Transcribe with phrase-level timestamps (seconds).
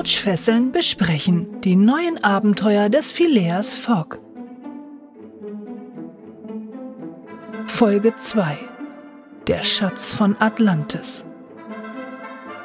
[0.00, 4.18] Couchfesseln besprechen die neuen Abenteuer des Phileas Fogg.
[7.66, 8.56] Folge 2
[9.46, 11.26] Der Schatz von Atlantis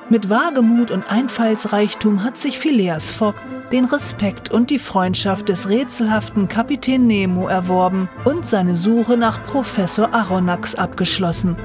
[0.09, 3.35] Mit Wagemut und Einfallsreichtum hat sich Phileas Fogg
[3.69, 10.13] den Respekt und die Freundschaft des rätselhaften Kapitän Nemo erworben und seine Suche nach Professor
[10.13, 11.57] Aronnax abgeschlossen.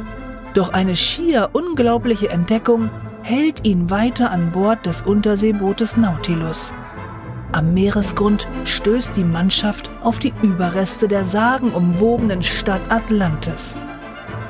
[0.54, 2.90] Doch eine schier unglaubliche Entdeckung
[3.22, 6.74] hält ihn weiter an Bord des Unterseebootes Nautilus.
[7.52, 13.76] Am Meeresgrund stößt die Mannschaft auf die Überreste der sagenumwobenen Stadt Atlantis.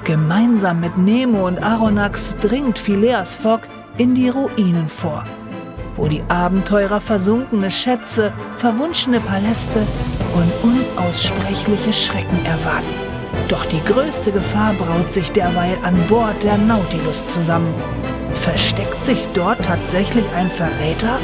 [0.04, 3.62] Gemeinsam mit Nemo und Aronnax dringt Phileas Fogg
[3.96, 5.24] in die Ruinen vor,
[5.96, 9.86] wo die Abenteurer versunkene Schätze, verwunschene Paläste
[10.34, 13.10] und unaussprechliche Schrecken erwarten.
[13.48, 17.74] Doch die größte Gefahr braut sich derweil an Bord der Nautilus zusammen.
[18.34, 21.18] Versteckt sich dort tatsächlich ein Verräter?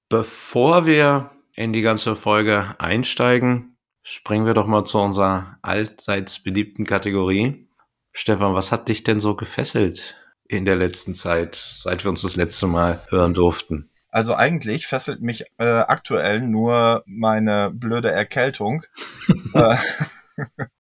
[0.09, 6.87] Bevor wir in die ganze Folge einsteigen, springen wir doch mal zu unserer allseits beliebten
[6.87, 7.69] Kategorie.
[8.13, 10.17] Stefan, was hat dich denn so gefesselt
[10.49, 13.91] in der letzten Zeit, seit wir uns das letzte Mal hören durften?
[14.11, 18.85] Also eigentlich fesselt mich äh, aktuell nur meine blöde Erkältung.
[19.55, 19.77] äh,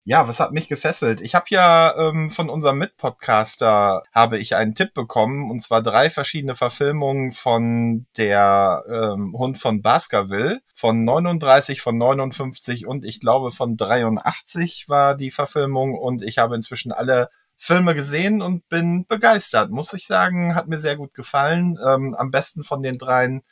[0.06, 1.22] ja, was hat mich gefesselt?
[1.22, 6.10] Ich habe ja ähm, von unserem Mitpodcaster habe ich einen Tipp bekommen und zwar drei
[6.10, 13.50] verschiedene Verfilmungen von der ähm, Hund von Baskerville von 39, von 59 und ich glaube
[13.50, 19.70] von 83 war die Verfilmung und ich habe inzwischen alle Filme gesehen und bin begeistert,
[19.70, 21.78] muss ich sagen, hat mir sehr gut gefallen.
[21.82, 23.42] Ähm, am besten von den dreien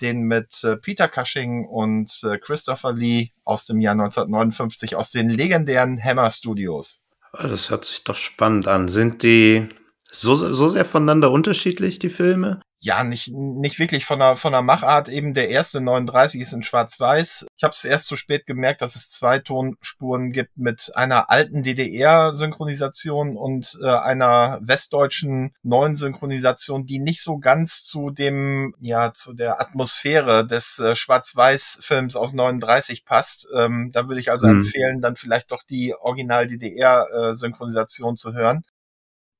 [0.00, 5.28] den mit äh, Peter Cushing und äh, Christopher Lee aus dem Jahr 1959 aus den
[5.30, 7.02] legendären Hammer Studios.
[7.32, 8.88] Ah, Das hört sich doch spannend an.
[8.88, 9.68] Sind die
[10.12, 12.60] so, so sehr voneinander unterschiedlich, die Filme?
[12.82, 15.10] Ja, nicht, nicht wirklich von der, von der Machart.
[15.10, 17.46] Eben der erste 39 ist in Schwarz-Weiß.
[17.58, 21.62] Ich habe es erst zu spät gemerkt, dass es zwei Tonspuren gibt mit einer alten
[21.62, 29.34] DDR-Synchronisation und äh, einer westdeutschen neuen Synchronisation, die nicht so ganz zu dem, ja, zu
[29.34, 33.46] der Atmosphäre des äh, Schwarz-Weiß-Films aus 39 passt.
[33.54, 34.60] Ähm, da würde ich also Mhm.
[34.60, 38.62] empfehlen, dann vielleicht doch die Original-DDR-Synchronisation zu hören.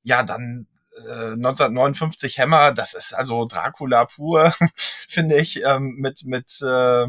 [0.02, 0.66] Ja, dann
[1.08, 4.52] äh, 1959 Hammer, das ist also Dracula pur,
[5.08, 7.06] finde ich, ähm, mit mit äh,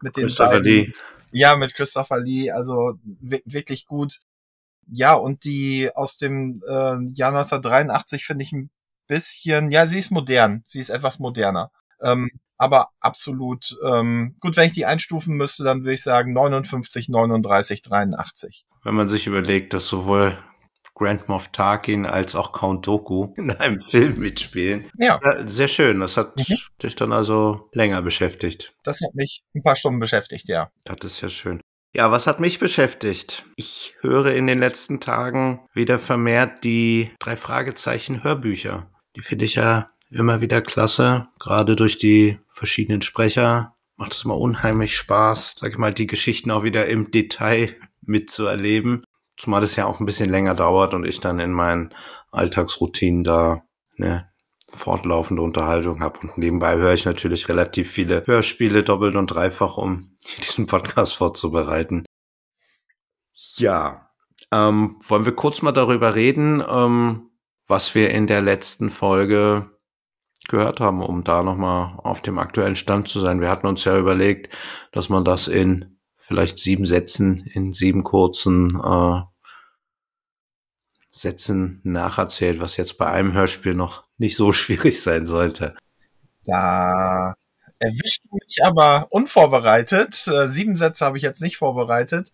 [0.00, 0.92] mit den Christopher beiden, Lee.
[1.32, 4.20] ja mit Christopher Lee, also wi- wirklich gut.
[4.90, 8.70] Ja und die aus dem äh, Jahr 1983 finde ich ein
[9.06, 11.70] bisschen, ja sie ist modern, sie ist etwas moderner,
[12.02, 14.56] ähm, aber absolut ähm, gut.
[14.56, 18.64] Wenn ich die einstufen müsste, dann würde ich sagen 59, 39, 83.
[18.82, 20.38] Wenn man sich überlegt, dass sowohl
[20.98, 24.90] Grand Moff Tarkin als auch Count Doku in einem Film mitspielen.
[24.98, 26.00] Ja, sehr schön.
[26.00, 26.56] Das hat Mhm.
[26.82, 28.74] dich dann also länger beschäftigt.
[28.84, 30.70] das hat mich ein paar Stunden beschäftigt, ja.
[30.84, 31.60] Das ist ja schön.
[31.94, 33.44] Ja, was hat mich beschäftigt?
[33.56, 38.90] Ich höre in den letzten Tagen wieder vermehrt die drei Fragezeichen Hörbücher.
[39.16, 43.74] Die finde ich ja immer wieder klasse, gerade durch die verschiedenen Sprecher.
[43.96, 49.02] Macht es immer unheimlich Spaß, sag ich mal, die Geschichten auch wieder im Detail mitzuerleben.
[49.38, 51.94] Zumal es ja auch ein bisschen länger dauert und ich dann in meinen
[52.32, 53.62] Alltagsroutinen da
[53.96, 54.28] ne,
[54.72, 56.18] fortlaufende Unterhaltung habe.
[56.20, 62.04] Und nebenbei höre ich natürlich relativ viele Hörspiele doppelt und dreifach, um diesen Podcast vorzubereiten.
[63.56, 64.10] Ja,
[64.50, 67.30] ähm, wollen wir kurz mal darüber reden, ähm,
[67.66, 69.70] was wir in der letzten Folge
[70.48, 73.40] gehört haben, um da nochmal auf dem aktuellen Stand zu sein.
[73.40, 74.54] Wir hatten uns ja überlegt,
[74.92, 75.97] dass man das in
[76.28, 79.22] vielleicht sieben Sätzen, in sieben kurzen äh,
[81.10, 85.74] Sätzen nacherzählt, was jetzt bei einem Hörspiel noch nicht so schwierig sein sollte.
[86.44, 87.34] Da
[87.78, 90.28] erwischt mich aber unvorbereitet.
[90.28, 92.30] Äh, sieben Sätze habe ich jetzt nicht vorbereitet.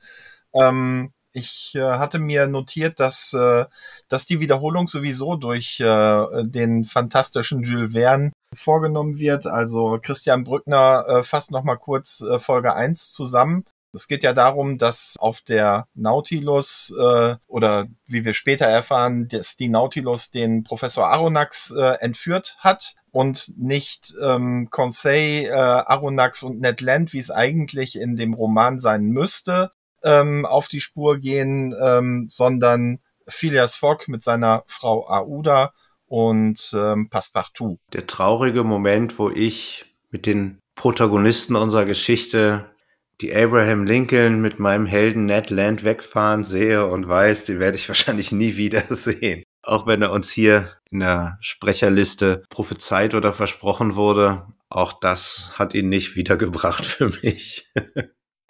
[0.53, 3.67] Ähm, ich äh, hatte mir notiert, dass, äh,
[4.09, 9.47] dass die Wiederholung sowieso durch äh, den fantastischen Jules Verne vorgenommen wird.
[9.47, 13.65] Also Christian Brückner äh, fasst nochmal kurz Folge 1 zusammen.
[13.95, 19.57] Es geht ja darum, dass auf der Nautilus äh, oder wie wir später erfahren, dass
[19.57, 26.61] die Nautilus den Professor Aronnax äh, entführt hat und nicht ähm, Conseil, äh, Aronnax und
[26.61, 29.71] Ned Land, wie es eigentlich in dem Roman sein müsste,
[30.03, 32.99] ähm, auf die Spur gehen, ähm, sondern
[33.29, 35.73] Phileas Fogg mit seiner Frau Aouda
[36.07, 37.79] und ähm, Passepartout.
[37.93, 42.67] Der traurige Moment, wo ich mit den Protagonisten unserer Geschichte
[43.21, 47.89] die Abraham Lincoln mit meinem Helden Ned Land wegfahren sehe und weiß, den werde ich
[47.89, 49.45] wahrscheinlich nie wieder sehen.
[49.63, 55.75] Auch wenn er uns hier in der Sprecherliste prophezeit oder versprochen wurde, auch das hat
[55.75, 57.73] ihn nicht wiedergebracht für mich.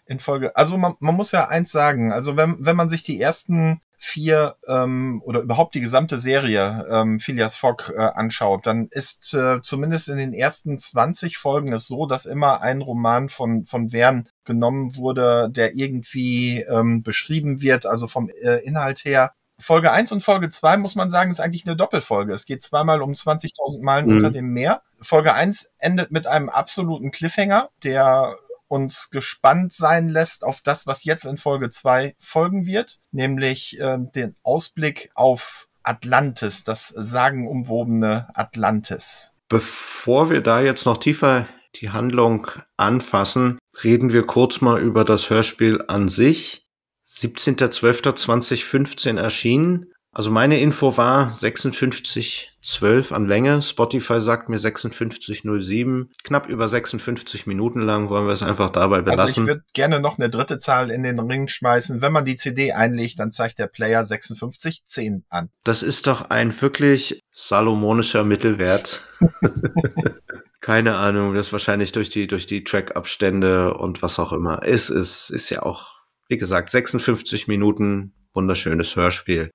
[0.06, 0.56] in Folge.
[0.56, 4.56] Also man, man muss ja eins sagen, also wenn, wenn man sich die ersten vier
[4.66, 10.10] ähm, oder überhaupt die gesamte Serie ähm, Phileas Fogg äh, anschaut, dann ist äh, zumindest
[10.10, 14.96] in den ersten 20 Folgen es so, dass immer ein Roman von, von Verne genommen
[14.96, 19.32] wurde, der irgendwie ähm, beschrieben wird, also vom äh, Inhalt her.
[19.58, 22.32] Folge 1 und Folge 2 muss man sagen, ist eigentlich eine Doppelfolge.
[22.32, 24.16] Es geht zweimal um 20.000 Meilen mhm.
[24.16, 24.82] unter dem Meer.
[25.00, 28.36] Folge 1 endet mit einem absoluten Cliffhanger, der
[28.68, 33.98] uns gespannt sein lässt auf das, was jetzt in Folge 2 folgen wird, nämlich äh,
[33.98, 39.34] den Ausblick auf Atlantis, das sagenumwobene Atlantis.
[39.48, 41.46] Bevor wir da jetzt noch tiefer
[41.76, 46.68] die Handlung anfassen, reden wir kurz mal über das Hörspiel an sich.
[47.08, 49.92] 17.12.2015 erschienen.
[50.14, 53.62] Also meine Info war 56,12 an Länge.
[53.62, 56.06] Spotify sagt mir 56,07.
[56.22, 59.22] Knapp über 56 Minuten lang wollen wir es einfach dabei belassen.
[59.22, 62.00] Also ich würde gerne noch eine dritte Zahl in den Ring schmeißen.
[62.00, 65.50] Wenn man die CD einlegt, dann zeigt der Player 56,10 an.
[65.64, 69.00] Das ist doch ein wirklich salomonischer Mittelwert.
[70.64, 74.62] Keine Ahnung, das ist wahrscheinlich durch die, durch die Track-Abstände und was auch immer.
[74.62, 79.50] Es ist, ist ja auch, wie gesagt, 56 Minuten, wunderschönes Hörspiel.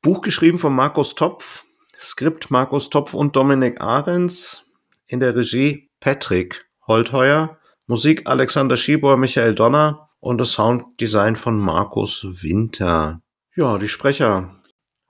[0.00, 1.62] Buch geschrieben von Markus Topf,
[2.00, 4.64] Skript Markus Topf und Dominik Ahrens,
[5.06, 12.26] in der Regie Patrick Holtheuer, Musik Alexander Schieber, Michael Donner und das Sounddesign von Markus
[12.42, 13.20] Winter.
[13.56, 14.54] Ja, die Sprecher,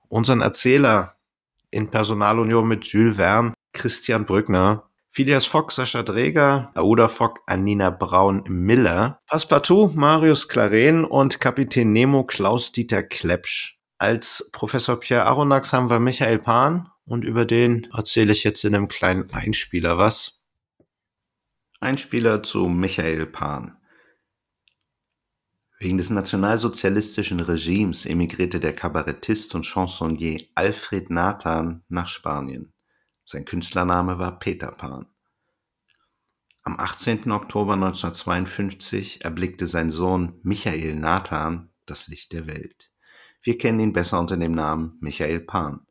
[0.08, 1.14] unseren Erzähler
[1.70, 9.18] in Personalunion mit Jules Verne, Christian Brückner, Phileas Fogg, Sascha Dreger, Aouda Fogg, Anina Braun-Miller,
[9.26, 13.78] Passepartout, Marius Claren und Kapitän Nemo Klaus-Dieter Klepsch.
[13.96, 18.74] Als Professor Pierre Aronnax haben wir Michael Pan und über den erzähle ich jetzt in
[18.74, 20.42] einem kleinen Einspieler was.
[21.80, 23.78] Einspieler zu Michael Pan.
[25.78, 32.75] Wegen des nationalsozialistischen Regimes emigrierte der Kabarettist und Chansonnier Alfred Nathan nach Spanien.
[33.28, 35.06] Sein Künstlername war Peter Pan.
[36.62, 37.32] Am 18.
[37.32, 42.92] Oktober 1952 erblickte sein Sohn Michael Nathan das Licht der Welt.
[43.42, 45.88] Wir kennen ihn besser unter dem Namen Michael Pan.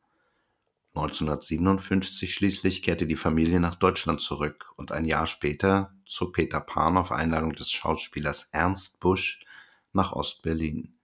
[0.94, 6.96] 1957 schließlich kehrte die Familie nach Deutschland zurück und ein Jahr später zog Peter Pan
[6.96, 9.44] auf Einladung des Schauspielers Ernst Busch
[9.92, 10.95] nach Ostberlin.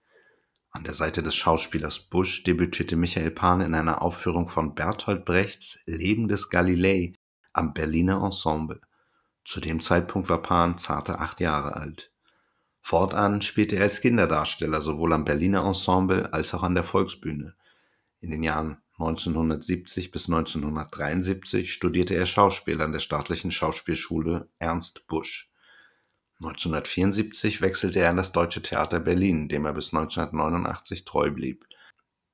[0.73, 5.83] An der Seite des Schauspielers Busch debütierte Michael Pan in einer Aufführung von Bertolt Brechts
[5.85, 7.13] Leben des Galilei
[7.51, 8.79] am Berliner Ensemble.
[9.43, 12.13] Zu dem Zeitpunkt war Pan zarte acht Jahre alt.
[12.79, 17.53] Fortan spielte er als Kinderdarsteller sowohl am Berliner Ensemble als auch an der Volksbühne.
[18.21, 25.50] In den Jahren 1970 bis 1973 studierte er Schauspiel an der Staatlichen Schauspielschule Ernst Busch.
[26.41, 31.65] 1974 wechselte er an das Deutsche Theater Berlin, dem er bis 1989 treu blieb.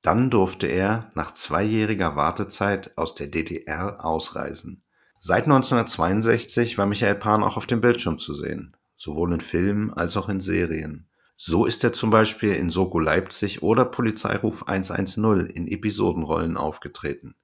[0.02, 4.82] Dann durfte er nach zweijähriger Wartezeit aus der DDR ausreisen.
[5.20, 10.16] Seit 1962 war Michael Pan auch auf dem Bildschirm zu sehen sowohl in Filmen als
[10.18, 11.08] auch in Serien.
[11.36, 17.36] So ist er zum Beispiel in Soko Leipzig oder Polizeiruf 110 in Episodenrollen aufgetreten.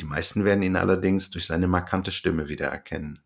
[0.00, 3.20] Die meisten werden ihn allerdings durch seine markante Stimme wiedererkennen.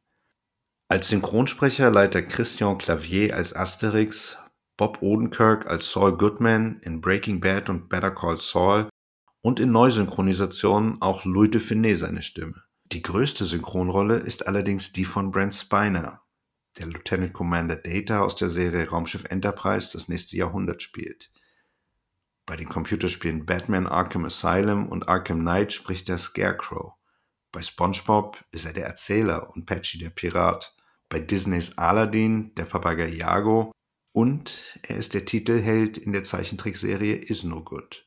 [0.93, 4.37] Als Synchronsprecher leitet Christian Clavier als Asterix,
[4.77, 8.89] Bob Odenkirk als Saul Goodman in Breaking Bad und Better Call Saul
[9.41, 12.65] und in Neusynchronisationen auch Louis de Funès seine Stimme.
[12.87, 16.23] Die größte Synchronrolle ist allerdings die von Brent Spiner,
[16.77, 21.31] der Lieutenant Commander Data aus der Serie Raumschiff Enterprise das nächste Jahrhundert spielt.
[22.47, 26.95] Bei den Computerspielen Batman Arkham Asylum und Arkham Knight spricht er Scarecrow.
[27.53, 30.75] Bei SpongeBob ist er der Erzähler und Patchy der Pirat.
[31.11, 33.73] Bei Disneys Aladdin der Papagei Iago
[34.12, 38.07] und er ist der Titelheld in der Zeichentrickserie Is No Good.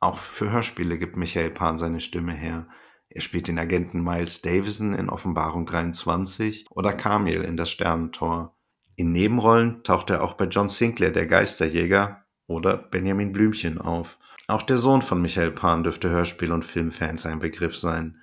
[0.00, 2.66] Auch für Hörspiele gibt Michael Pan seine Stimme her.
[3.10, 8.56] Er spielt den Agenten Miles Davison in Offenbarung 23 oder Camille in Das Sternentor.
[8.96, 14.18] In Nebenrollen taucht er auch bei John Sinclair, der Geisterjäger, oder Benjamin Blümchen auf.
[14.46, 18.16] Auch der Sohn von Michael Pan dürfte Hörspiel- und Filmfans ein Begriff sein.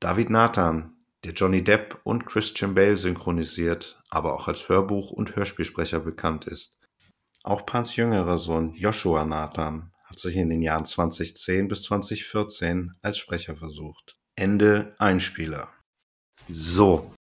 [0.00, 6.00] David Nathan, der Johnny Depp und Christian Bale synchronisiert, aber auch als Hörbuch- und Hörspielsprecher
[6.00, 6.78] bekannt ist.
[7.42, 13.18] Auch Pans jüngerer Sohn Joshua Nathan hat sich in den Jahren 2010 bis 2014 als
[13.18, 14.16] Sprecher versucht.
[14.36, 15.68] Ende Einspieler.
[16.48, 17.12] So.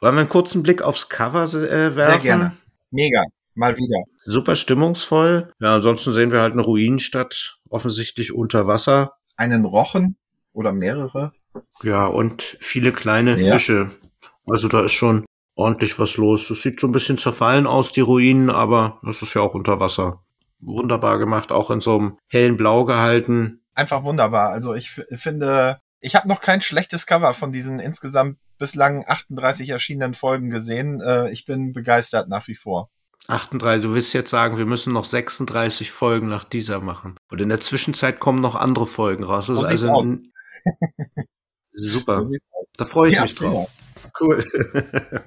[0.00, 2.12] Wollen wir einen kurzen Blick aufs Cover äh, werfen?
[2.12, 2.56] Sehr gerne.
[2.90, 3.24] Mega.
[3.54, 4.02] Mal wieder.
[4.24, 5.52] Super stimmungsvoll.
[5.60, 9.16] Ja, ansonsten sehen wir halt eine Ruinenstadt, offensichtlich unter Wasser.
[9.36, 10.16] Einen Rochen
[10.52, 11.32] oder mehrere.
[11.82, 13.54] Ja, und viele kleine Ja.
[13.54, 13.90] Fische.
[14.46, 16.48] Also da ist schon ordentlich was los.
[16.48, 19.80] Das sieht so ein bisschen zerfallen aus, die Ruinen, aber das ist ja auch unter
[19.80, 20.22] Wasser.
[20.60, 23.62] Wunderbar gemacht, auch in so einem hellen Blau gehalten.
[23.74, 24.50] Einfach wunderbar.
[24.50, 30.14] Also ich finde, ich habe noch kein schlechtes Cover von diesen insgesamt bislang 38 erschienenen
[30.14, 31.00] Folgen gesehen.
[31.00, 32.90] Äh, ich bin begeistert nach wie vor.
[33.28, 37.16] 38, du willst jetzt sagen, wir müssen noch 36 Folgen nach dieser machen.
[37.30, 39.46] Und in der Zwischenzeit kommen noch andere Folgen raus.
[39.46, 40.16] Das So ist also aus.
[41.72, 42.28] super.
[42.76, 43.70] Da freue ich Ja, mich drauf.
[44.18, 44.44] Cool.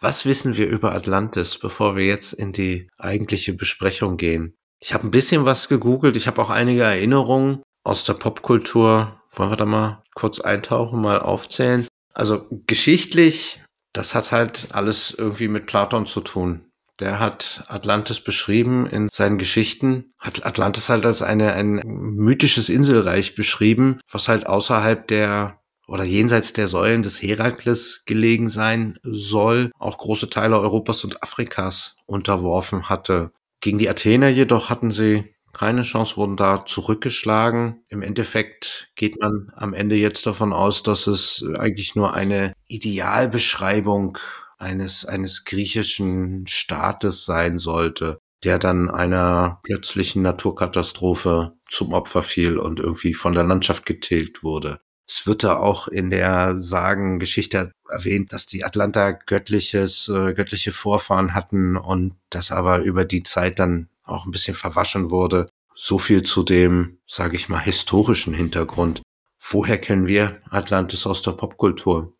[0.00, 4.54] Was wissen wir über Atlantis, bevor wir jetzt in die eigentliche Besprechung gehen?
[4.78, 6.16] Ich habe ein bisschen was gegoogelt.
[6.16, 9.20] Ich habe auch einige Erinnerungen aus der Popkultur.
[9.32, 11.88] Wollen wir da mal kurz eintauchen, mal aufzählen?
[12.12, 13.62] Also geschichtlich,
[13.94, 16.66] das hat halt alles irgendwie mit Platon zu tun.
[16.98, 23.34] Der hat Atlantis beschrieben in seinen Geschichten, hat Atlantis halt als eine, ein mythisches Inselreich
[23.34, 29.98] beschrieben, was halt außerhalb der oder jenseits der Säulen des Herakles gelegen sein soll, auch
[29.98, 33.30] große Teile Europas und Afrikas unterworfen hatte.
[33.60, 37.82] Gegen die Athener jedoch hatten sie keine Chance, wurden da zurückgeschlagen.
[37.88, 44.18] Im Endeffekt geht man am Ende jetzt davon aus, dass es eigentlich nur eine Idealbeschreibung
[44.58, 52.80] eines, eines griechischen Staates sein sollte, der dann einer plötzlichen Naturkatastrophe zum Opfer fiel und
[52.80, 54.80] irgendwie von der Landschaft getilgt wurde.
[55.08, 61.32] Es wird da auch in der Sagengeschichte erwähnt, dass die Atlanter göttliches, äh, göttliche Vorfahren
[61.34, 65.48] hatten und das aber über die Zeit dann auch ein bisschen verwaschen wurde.
[65.74, 69.02] So viel zu dem, sage ich mal, historischen Hintergrund.
[69.40, 72.16] Woher kennen wir Atlantis aus der Popkultur?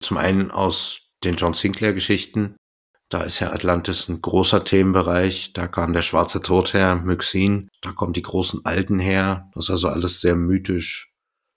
[0.00, 2.56] Zum einen aus den John Sinclair Geschichten.
[3.08, 5.52] Da ist ja Atlantis ein großer Themenbereich.
[5.52, 7.68] Da kam der schwarze Tod her, Myxin.
[7.80, 9.50] Da kommen die großen Alten her.
[9.54, 11.12] Das ist also alles sehr mythisch.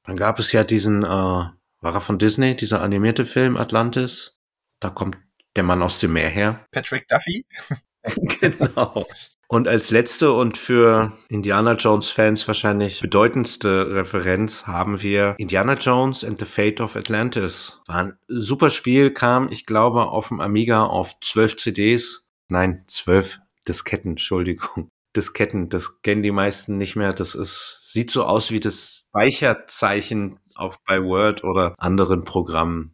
[0.05, 4.39] Dann gab es ja diesen, äh, war er von Disney, dieser animierte Film Atlantis.
[4.79, 5.17] Da kommt
[5.55, 6.65] der Mann aus dem Meer her.
[6.71, 7.45] Patrick Duffy.
[8.39, 9.05] genau.
[9.51, 16.23] Und als letzte und für Indiana Jones Fans wahrscheinlich bedeutendste Referenz haben wir Indiana Jones
[16.23, 17.81] and the Fate of Atlantis.
[17.87, 22.31] War ein super Spiel, kam, ich glaube, auf dem Amiga auf 12 CDs.
[22.49, 24.91] Nein, 12 Disketten, Entschuldigung.
[25.15, 27.13] Disketten, das kennen die meisten nicht mehr.
[27.13, 32.93] Das ist, sieht so aus wie das Speicherzeichen auf bei Word oder anderen Programmen.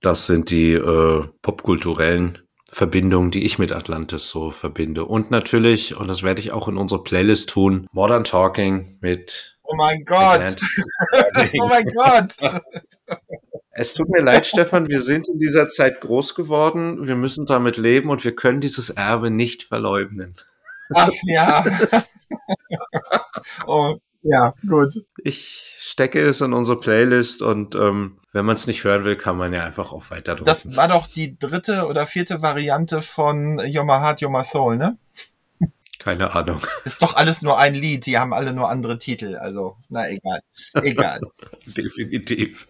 [0.00, 2.38] Das sind die äh, popkulturellen
[2.70, 5.04] Verbindungen, die ich mit Atlantis so verbinde.
[5.04, 9.74] Und natürlich, und das werde ich auch in unsere Playlist tun, Modern Talking mit Oh
[9.76, 10.56] mein Gott.
[11.60, 12.34] Oh mein Gott.
[13.70, 17.76] Es tut mir leid, Stefan, wir sind in dieser Zeit groß geworden, wir müssen damit
[17.76, 20.34] leben und wir können dieses Erbe nicht verleugnen.
[20.94, 21.64] Ach ja.
[23.66, 24.94] oh, ja, gut.
[25.22, 29.36] Ich stecke es in unsere Playlist und ähm, wenn man es nicht hören will, kann
[29.36, 30.46] man ja einfach auf weiter drücken.
[30.46, 34.98] Das war doch die dritte oder vierte Variante von My Heart, My Soul, ne?
[35.98, 36.60] Keine Ahnung.
[36.84, 40.40] Ist doch alles nur ein Lied, die haben alle nur andere Titel, also, na egal.
[40.74, 41.20] Egal.
[41.66, 42.68] Definitiv.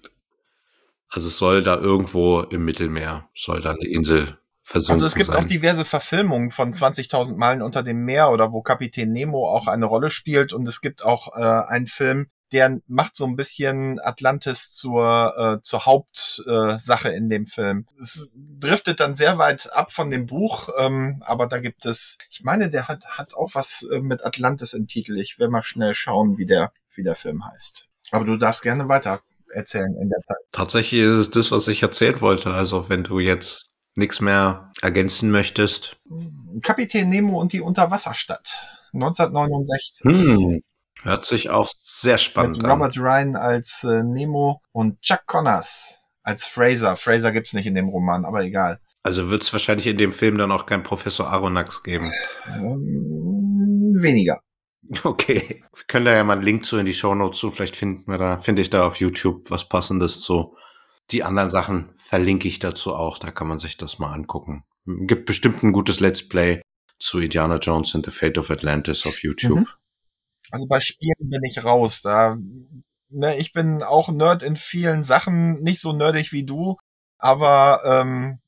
[1.08, 4.38] Also soll da irgendwo im Mittelmeer, soll da eine Insel
[4.68, 5.44] versunken Also es gibt sein.
[5.44, 9.87] auch diverse Verfilmungen von 20.000 Meilen unter dem Meer oder wo Kapitän Nemo auch eine
[9.87, 14.72] Rolle spielt und es gibt auch äh, einen Film der macht so ein bisschen Atlantis
[14.72, 17.87] zur, äh, zur Hauptsache äh, in dem Film.
[18.00, 22.42] Es driftet dann sehr weit ab von dem Buch, ähm, aber da gibt es, ich
[22.44, 25.18] meine, der hat, hat auch was äh, mit Atlantis im Titel.
[25.18, 27.88] Ich will mal schnell schauen, wie der, wie der Film heißt.
[28.12, 29.20] Aber du darfst gerne weiter
[29.52, 30.38] erzählen in der Zeit.
[30.52, 32.52] Tatsächlich ist es das, was ich erzählen wollte.
[32.52, 33.67] Also wenn du jetzt
[33.98, 35.96] nichts mehr ergänzen möchtest.
[36.62, 38.68] Kapitän Nemo und die Unterwasserstadt.
[38.94, 40.04] 1969.
[40.04, 40.62] Hm.
[41.02, 43.02] Hört sich auch sehr spannend Mit Robert an.
[43.02, 46.96] Ryan als äh, Nemo und Chuck Connors als Fraser.
[46.96, 48.80] Fraser gibt's nicht in dem Roman, aber egal.
[49.02, 52.12] Also wird es wahrscheinlich in dem Film dann auch kein Professor Aronnax geben.
[52.48, 54.40] Ähm, weniger.
[55.04, 55.62] Okay.
[55.74, 57.50] Wir können da ja mal einen Link zu in die Show Notes zu.
[57.50, 60.56] Vielleicht finden wir da, finde ich da auf YouTube was passendes zu.
[61.10, 63.18] Die anderen Sachen verlinke ich dazu auch.
[63.18, 64.64] Da kann man sich das mal angucken.
[64.84, 66.62] Gibt bestimmt ein gutes Let's Play
[66.98, 69.60] zu Indiana Jones and the Fate of Atlantis auf YouTube.
[69.60, 69.68] Mhm.
[70.50, 72.02] Also bei Spielen bin ich raus.
[72.02, 72.36] Da,
[73.10, 76.76] ne, ich bin auch Nerd in vielen Sachen, nicht so nerdig wie du,
[77.18, 78.40] aber ähm,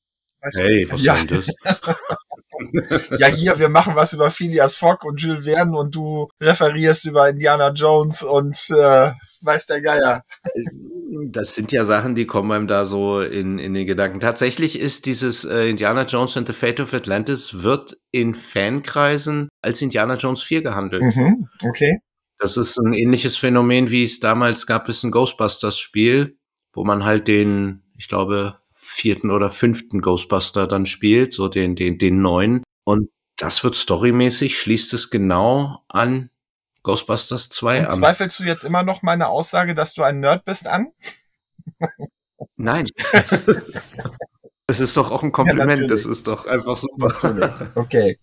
[0.54, 1.16] Hey, was ja.
[1.16, 1.46] soll das?
[3.18, 7.28] ja, hier, wir machen was über Phileas Fogg und Jules Verne und du referierst über
[7.28, 10.24] Indiana Jones und äh, weiß der Geier.
[11.26, 14.20] Das sind ja Sachen, die kommen einem da so in, in den Gedanken.
[14.20, 19.82] Tatsächlich ist dieses äh, Indiana Jones and the Fate of Atlantis wird in Fankreisen als
[19.82, 21.02] Indiana Jones 4 gehandelt.
[21.02, 21.98] Mhm, okay.
[22.38, 26.38] Das ist ein ähnliches Phänomen, wie es damals gab, es ein Ghostbusters-Spiel,
[26.72, 28.59] wo man halt den, ich glaube,
[28.90, 32.64] vierten oder fünften Ghostbuster dann spielt, so den, den, den neuen.
[32.84, 36.30] Und das wird storymäßig, schließt es genau an
[36.82, 37.90] Ghostbusters 2 an.
[37.90, 40.88] Zweifelst du jetzt immer noch meine Aussage, dass du ein Nerd bist an?
[42.56, 42.86] Nein.
[44.66, 45.82] das ist doch auch ein Kompliment.
[45.82, 47.08] Ja, das ist doch einfach super.
[47.08, 47.76] Natürlich.
[47.76, 48.18] Okay.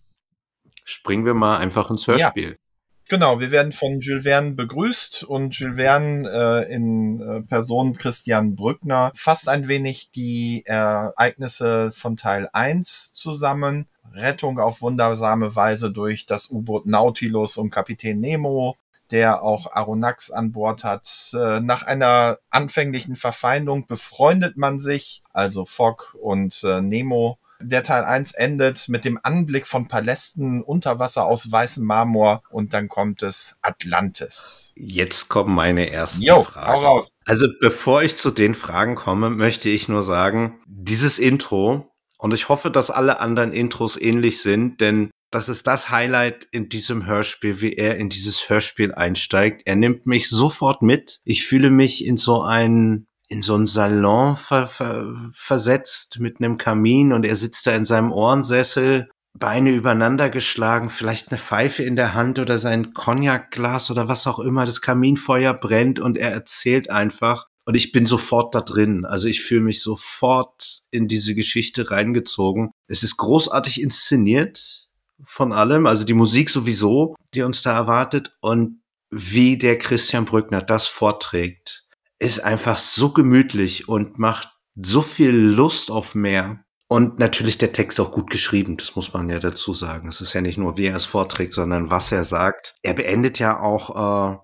[0.84, 2.50] Springen wir mal einfach ins Hörspiel.
[2.50, 2.67] Ja.
[3.10, 8.54] Genau, wir werden von Jules Verne begrüßt und Jules Verne äh, in äh, Person Christian
[8.54, 13.86] Brückner fasst ein wenig die Ereignisse von Teil 1 zusammen.
[14.12, 18.76] Rettung auf wundersame Weise durch das U-Boot Nautilus und Kapitän Nemo,
[19.10, 21.30] der auch Aronnax an Bord hat.
[21.32, 28.04] Äh, nach einer anfänglichen Verfeindung befreundet man sich, also Fogg und äh, Nemo, der Teil
[28.04, 33.22] 1 endet mit dem Anblick von Palästen unter Wasser aus weißem Marmor und dann kommt
[33.22, 34.72] es Atlantis.
[34.76, 36.72] Jetzt kommen meine ersten jo, Fragen.
[36.72, 37.10] Hau raus.
[37.26, 42.48] Also bevor ich zu den Fragen komme, möchte ich nur sagen, dieses Intro und ich
[42.48, 47.60] hoffe, dass alle anderen Intros ähnlich sind, denn das ist das Highlight in diesem Hörspiel,
[47.60, 49.62] wie er in dieses Hörspiel einsteigt.
[49.66, 51.20] Er nimmt mich sofort mit.
[51.24, 56.56] Ich fühle mich in so einen in so einen Salon ver, ver, versetzt mit einem
[56.56, 61.94] Kamin und er sitzt da in seinem Ohrensessel, Beine übereinander geschlagen, vielleicht eine Pfeife in
[61.94, 66.90] der Hand oder sein Cognacglas oder was auch immer, das Kaminfeuer brennt und er erzählt
[66.90, 67.46] einfach.
[67.64, 69.04] Und ich bin sofort da drin.
[69.04, 72.70] Also ich fühle mich sofort in diese Geschichte reingezogen.
[72.88, 74.88] Es ist großartig inszeniert
[75.22, 80.62] von allem, also die Musik sowieso, die uns da erwartet und wie der Christian Brückner
[80.62, 81.87] das vorträgt
[82.18, 86.64] ist einfach so gemütlich und macht so viel Lust auf mehr.
[86.90, 90.08] Und natürlich der Text auch gut geschrieben, das muss man ja dazu sagen.
[90.08, 92.76] Es ist ja nicht nur, wie er es vorträgt, sondern was er sagt.
[92.82, 94.38] Er beendet ja auch äh,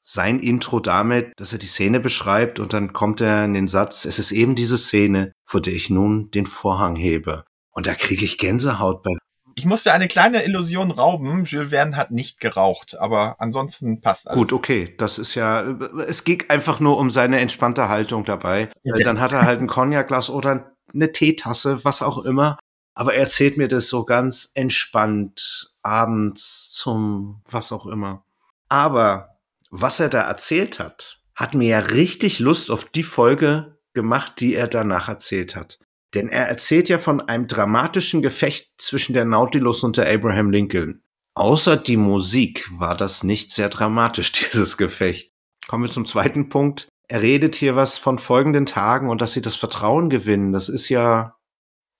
[0.00, 4.06] sein Intro damit, dass er die Szene beschreibt und dann kommt er in den Satz,
[4.06, 7.44] es ist eben diese Szene, vor der ich nun den Vorhang hebe.
[7.70, 9.12] Und da kriege ich Gänsehaut bei
[9.54, 11.44] ich musste eine kleine Illusion rauben.
[11.44, 14.38] Jules Verne hat nicht geraucht, aber ansonsten passt alles.
[14.38, 14.94] Gut, okay.
[14.98, 15.62] Das ist ja,
[16.06, 18.70] es ging einfach nur um seine entspannte Haltung dabei.
[18.84, 19.02] Okay.
[19.02, 22.58] Dann hat er halt ein Cognacglas oder eine Teetasse, was auch immer.
[22.94, 28.24] Aber er erzählt mir das so ganz entspannt abends zum was auch immer.
[28.68, 29.38] Aber
[29.70, 34.54] was er da erzählt hat, hat mir ja richtig Lust auf die Folge gemacht, die
[34.54, 35.78] er danach erzählt hat.
[36.14, 41.02] Denn er erzählt ja von einem dramatischen Gefecht zwischen der Nautilus und der Abraham Lincoln.
[41.34, 45.32] Außer die Musik war das nicht sehr dramatisch, dieses Gefecht.
[45.68, 46.88] Kommen wir zum zweiten Punkt.
[47.08, 50.52] Er redet hier was von folgenden Tagen und dass sie das Vertrauen gewinnen.
[50.52, 51.36] Das ist ja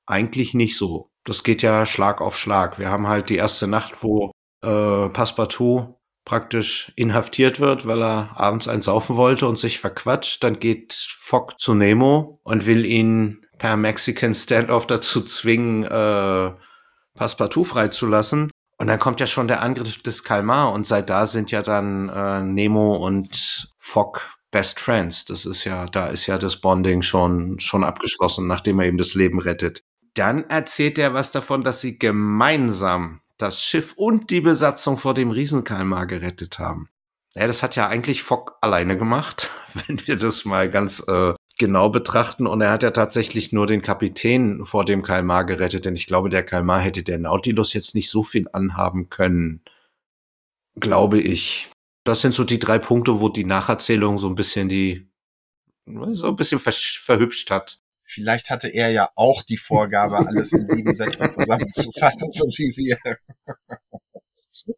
[0.07, 1.11] eigentlich nicht so.
[1.25, 2.79] Das geht ja Schlag auf Schlag.
[2.79, 8.68] Wir haben halt die erste Nacht, wo äh, Passepartout praktisch inhaftiert wird, weil er abends
[8.68, 10.42] eins saufen wollte und sich verquatscht.
[10.42, 16.51] Dann geht Fogg zu Nemo und will ihn per Mexican Standoff dazu zwingen, äh,
[17.14, 18.51] Passepartout freizulassen.
[18.77, 22.09] Und dann kommt ja schon der Angriff des Kalmar und seit da sind ja dann
[22.09, 25.27] äh, Nemo und Fogg Best Friends.
[25.27, 29.14] Das ist ja, da ist ja das Bonding schon, schon abgeschlossen, nachdem er eben das
[29.14, 29.85] Leben rettet.
[30.14, 35.31] Dann erzählt er was davon, dass sie gemeinsam das Schiff und die Besatzung vor dem
[35.31, 36.88] Riesenkalmar gerettet haben.
[37.37, 39.51] Ja, das hat ja eigentlich Fock alleine gemacht,
[39.87, 42.48] wenn wir das mal ganz äh, genau betrachten.
[42.48, 46.29] Und er hat ja tatsächlich nur den Kapitän vor dem Kalmar gerettet, denn ich glaube,
[46.29, 49.62] der Kalmar hätte der Nautilus jetzt nicht so viel anhaben können.
[50.75, 51.70] Glaube ich.
[52.03, 55.09] Das sind so die drei Punkte, wo die Nacherzählung so ein bisschen die,
[55.87, 57.79] so ein bisschen ver verhübscht hat.
[58.03, 62.98] Vielleicht hatte er ja auch die Vorgabe, alles in sieben Sätzen zusammenzufassen, so wie wir.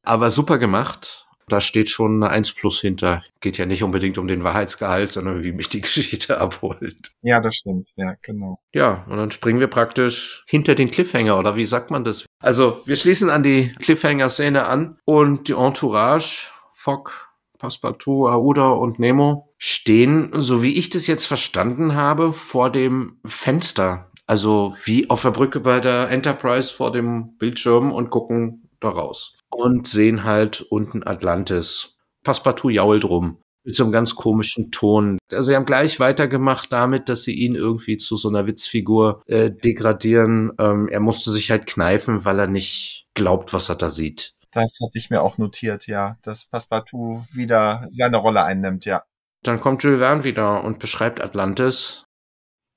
[0.03, 1.24] Aber super gemacht.
[1.49, 3.23] Da steht schon eine 1 plus hinter.
[3.41, 7.13] Geht ja nicht unbedingt um den Wahrheitsgehalt, sondern wie mich die Geschichte abholt.
[7.23, 7.91] Ja, das stimmt.
[7.97, 8.61] Ja, genau.
[8.73, 12.25] Ja, und dann springen wir praktisch hinter den Cliffhanger, oder wie sagt man das?
[12.39, 19.55] Also, wir schließen an die Cliffhanger-Szene an und die Entourage, Fock, Passepartout, Aouda und Nemo
[19.59, 24.11] stehen, so wie ich das jetzt verstanden habe, vor dem Fenster.
[24.27, 29.39] Also wie auf der Brücke bei der Enterprise vor dem Bildschirm und gucken da raus
[29.55, 31.97] und sehen halt unten Atlantis.
[32.23, 35.19] Passepartout jault rum mit so einem ganz komischen Ton.
[35.33, 39.51] Also sie haben gleich weitergemacht damit, dass sie ihn irgendwie zu so einer Witzfigur äh,
[39.51, 40.53] degradieren.
[40.59, 44.35] Ähm, er musste sich halt kneifen, weil er nicht glaubt, was er da sieht.
[44.53, 49.03] Das hatte ich mir auch notiert, ja, dass Passepartout wieder seine Rolle einnimmt, ja.
[49.43, 52.05] Dann kommt Jules Verne wieder und beschreibt Atlantis.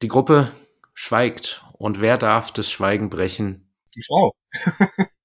[0.01, 0.51] Die Gruppe
[0.93, 1.63] schweigt.
[1.73, 3.71] Und wer darf das Schweigen brechen?
[3.95, 4.33] Die Frau.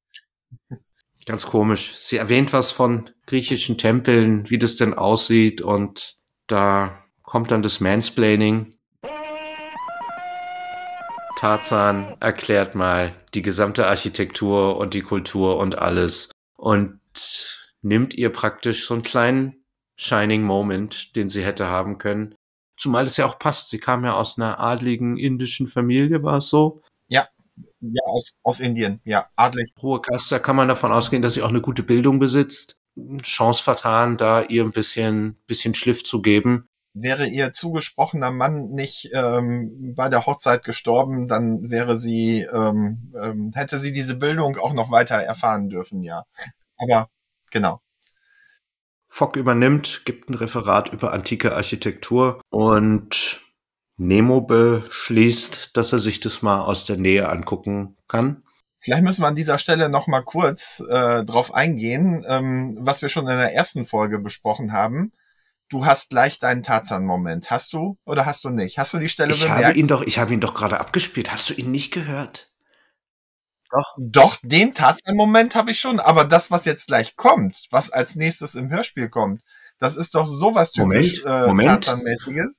[1.25, 1.95] Ganz komisch.
[1.97, 6.17] Sie erwähnt was von griechischen Tempeln, wie das denn aussieht und
[6.49, 8.77] da kommt dann das Mansplaining.
[11.39, 17.01] Tarzan erklärt mal die gesamte Architektur und die Kultur und alles und
[17.83, 19.65] nimmt ihr praktisch so einen kleinen
[19.97, 22.35] Shining Moment, den sie hätte haben können.
[22.77, 23.71] Zumal es ja auch passt.
[23.71, 26.83] Sie kam ja aus einer adligen indischen Familie, war es so?
[27.81, 29.73] Ja, aus, aus Indien, ja, adlig.
[29.81, 32.79] Hohe Kaste, da kann man davon ausgehen, dass sie auch eine gute Bildung besitzt.
[33.23, 36.69] Chance vertan, da ihr ein bisschen, bisschen Schliff zu geben.
[36.95, 43.53] Wäre ihr zugesprochener Mann nicht ähm, bei der Hochzeit gestorben, dann wäre sie, ähm, ähm,
[43.55, 46.25] hätte sie diese Bildung auch noch weiter erfahren dürfen, ja.
[46.77, 47.09] Aber
[47.51, 47.81] genau.
[49.09, 53.42] Fock übernimmt, gibt ein Referat über antike Architektur und
[54.07, 58.43] Nemo beschließt, dass er sich das mal aus der Nähe angucken kann.
[58.79, 63.09] Vielleicht müssen wir an dieser Stelle noch mal kurz äh, drauf eingehen, ähm, was wir
[63.09, 65.13] schon in der ersten Folge besprochen haben.
[65.69, 67.51] Du hast gleich deinen Tarzan-Moment.
[67.51, 68.79] Hast du oder hast du nicht?
[68.79, 69.65] Hast du die Stelle ich bemerkt?
[69.65, 71.31] Habe ihn doch, ich habe ihn doch gerade abgespielt.
[71.33, 72.51] Hast du ihn nicht gehört?
[73.71, 73.97] Doch.
[73.99, 76.01] Doch, den Tarzan-Moment habe ich schon.
[76.01, 79.43] Aber das, was jetzt gleich kommt, was als nächstes im Hörspiel kommt,
[79.79, 81.85] das ist doch sowas typisch Moment, äh, Moment.
[81.85, 82.59] Tarzan-mäßiges.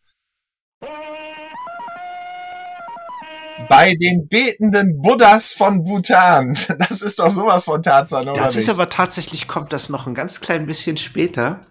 [3.69, 6.57] Bei den betenden Buddhas von Bhutan.
[6.79, 8.39] Das ist doch sowas von Tarzan, oder?
[8.39, 11.65] Das ist aber tatsächlich, kommt das noch ein ganz klein bisschen später.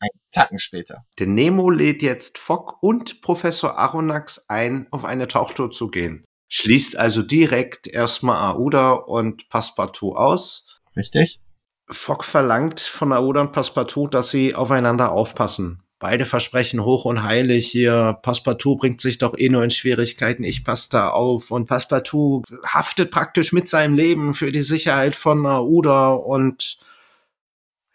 [0.00, 1.04] Ein Tacken später.
[1.18, 6.24] Der Nemo lädt jetzt Fock und Professor Aronnax ein, auf eine Tauchtour zu gehen.
[6.48, 10.80] Schließt also direkt erstmal Aouda und Passepartout aus.
[10.96, 11.40] Richtig.
[11.88, 15.83] Fock verlangt von Aouda und Passepartout, dass sie aufeinander aufpassen.
[15.98, 20.64] Beide versprechen hoch und heilig hier, Passepartout bringt sich doch eh nur in Schwierigkeiten, ich
[20.64, 21.50] passe da auf.
[21.50, 26.78] Und Passepartout haftet praktisch mit seinem Leben für die Sicherheit von Aouda und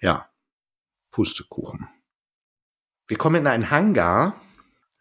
[0.02, 0.30] ja,
[1.12, 1.88] Pustekuchen.
[3.08, 4.36] Wir kommen in einen Hangar,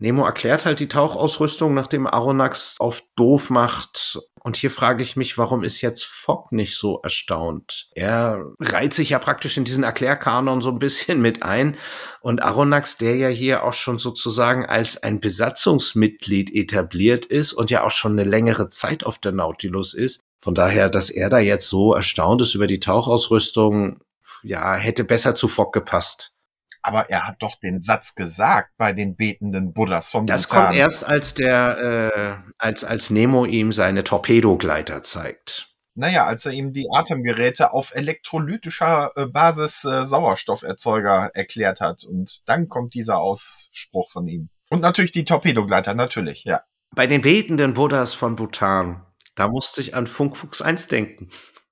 [0.00, 4.20] Nemo erklärt halt die Tauchausrüstung, nachdem Aronax auf doof macht.
[4.42, 7.88] Und hier frage ich mich, warum ist jetzt Fogg nicht so erstaunt?
[7.94, 11.76] Er reiht sich ja praktisch in diesen Erklärkanon so ein bisschen mit ein.
[12.20, 17.84] Und Aronax, der ja hier auch schon sozusagen als ein Besatzungsmitglied etabliert ist und ja
[17.84, 20.20] auch schon eine längere Zeit auf der Nautilus ist.
[20.40, 24.00] Von daher, dass er da jetzt so erstaunt ist über die Tauchausrüstung,
[24.42, 26.37] ja, hätte besser zu Fogg gepasst.
[26.82, 30.66] Aber er hat doch den Satz gesagt bei den betenden Buddhas vom Das Bhutan.
[30.66, 35.68] kommt erst, als der, äh, als, als Nemo ihm seine Torpedogleiter zeigt.
[35.94, 42.04] Naja, als er ihm die Atemgeräte auf elektrolytischer äh, Basis äh, Sauerstofferzeuger erklärt hat.
[42.04, 44.48] Und dann kommt dieser Ausspruch von ihm.
[44.70, 46.60] Und natürlich die Torpedogleiter, natürlich, ja.
[46.94, 51.30] Bei den betenden Buddhas von Bhutan, da musste ich an Funkfuchs 1 denken.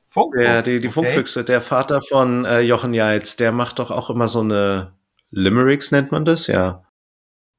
[0.08, 0.94] Funkfuchs, der, die, die okay.
[0.94, 4.95] Funkfüchse, der Vater von äh, Jochen Jeitz, der macht doch auch immer so eine
[5.36, 6.82] Limericks nennt man das, ja.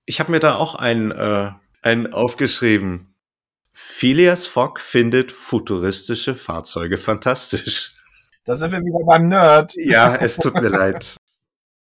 [0.06, 1.52] Ich habe mir da auch einen, äh,
[1.84, 3.14] einen aufgeschrieben.
[3.72, 7.94] Phileas Fogg findet futuristische Fahrzeuge fantastisch.
[8.46, 9.76] Da sind wir wieder beim Nerd.
[9.76, 11.18] Ja, es tut mir leid.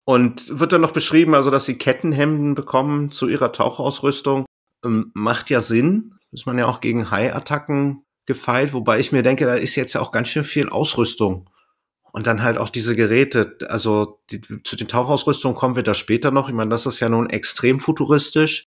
[0.05, 4.45] Und wird dann noch beschrieben, also dass sie Kettenhemden bekommen zu ihrer Tauchausrüstung.
[4.83, 6.15] Ähm, macht ja Sinn.
[6.31, 10.01] Ist man ja auch gegen Hai-Attacken gefeilt, wobei ich mir denke, da ist jetzt ja
[10.01, 11.49] auch ganz schön viel Ausrüstung.
[12.15, 16.29] Und dann halt auch diese Geräte, also die, zu den Tauchausrüstungen kommen wir da später
[16.29, 16.47] noch.
[16.47, 18.67] Ich meine, das ist ja nun extrem futuristisch.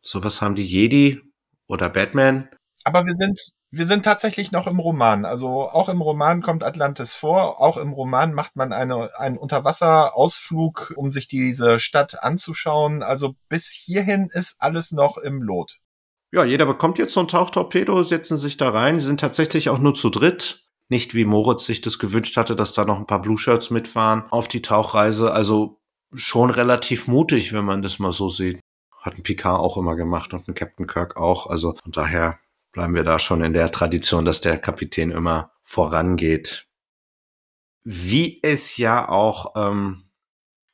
[0.00, 1.20] Sowas haben die Jedi
[1.66, 2.48] oder Batman.
[2.82, 3.38] Aber wir sind,
[3.70, 5.26] wir sind tatsächlich noch im Roman.
[5.26, 7.60] Also auch im Roman kommt Atlantis vor.
[7.60, 13.02] Auch im Roman macht man eine, einen Unterwasserausflug, um sich diese Stadt anzuschauen.
[13.02, 15.80] Also bis hierhin ist alles noch im Lot.
[16.32, 18.96] Ja, jeder bekommt jetzt so ein Tauchtorpedo, setzen sich da rein.
[18.96, 20.63] Die sind tatsächlich auch nur zu dritt.
[20.94, 24.26] Nicht wie Moritz sich das gewünscht hatte, dass da noch ein paar Blue Shirts mitfahren
[24.30, 25.32] auf die Tauchreise.
[25.32, 25.80] Also
[26.14, 28.60] schon relativ mutig, wenn man das mal so sieht.
[29.00, 31.48] Hat ein Picard auch immer gemacht und ein Captain Kirk auch.
[31.48, 32.38] Also von daher
[32.70, 36.68] bleiben wir da schon in der Tradition, dass der Kapitän immer vorangeht.
[37.82, 40.04] Wie es ja auch ähm,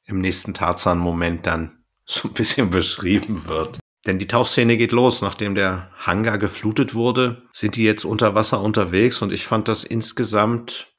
[0.04, 3.80] im nächsten Tarzan-Moment dann so ein bisschen beschrieben wird.
[4.06, 8.62] Denn die Tauchszene geht los, nachdem der Hangar geflutet wurde, sind die jetzt unter Wasser
[8.62, 10.94] unterwegs und ich fand das insgesamt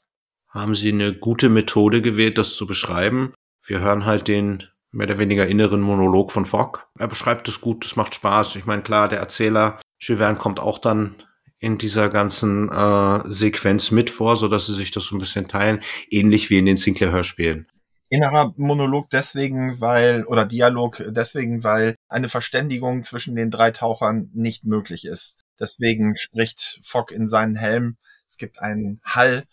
[0.50, 3.34] haben sie eine gute Methode gewählt, das zu beschreiben.
[3.66, 6.82] Wir hören halt den mehr oder weniger inneren Monolog von Fogg.
[7.00, 8.58] Er beschreibt es gut, es macht Spaß.
[8.58, 11.16] Ich meine, klar, der Erzähler Jules kommt auch dann
[11.60, 15.48] in dieser ganzen äh, Sequenz mit vor, so dass sie sich das so ein bisschen
[15.48, 17.68] teilen, ähnlich wie in den Sinclair-Hörspielen.
[18.12, 24.66] Innerer Monolog deswegen, weil, oder Dialog deswegen, weil eine Verständigung zwischen den drei Tauchern nicht
[24.66, 25.40] möglich ist.
[25.58, 27.96] Deswegen spricht Fogg in seinen Helm.
[28.28, 29.46] Es gibt einen Hall,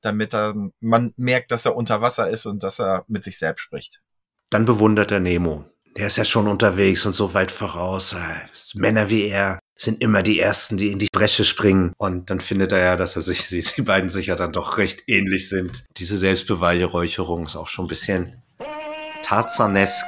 [0.00, 3.60] damit er, man merkt, dass er unter Wasser ist und dass er mit sich selbst
[3.60, 4.00] spricht.
[4.48, 5.66] Dann bewundert er Nemo.
[5.98, 8.14] Der ist ja schon unterwegs und so weit voraus.
[8.14, 11.92] Äh, Männer wie er sind immer die Ersten, die in die Bresche springen.
[11.98, 14.78] Und dann findet er ja, dass er sich, sie, die beiden sich ja dann doch
[14.78, 15.84] recht ähnlich sind.
[15.96, 18.42] Diese Selbstbeweihräucherung ist auch schon ein bisschen
[19.22, 20.06] Tarzanesk.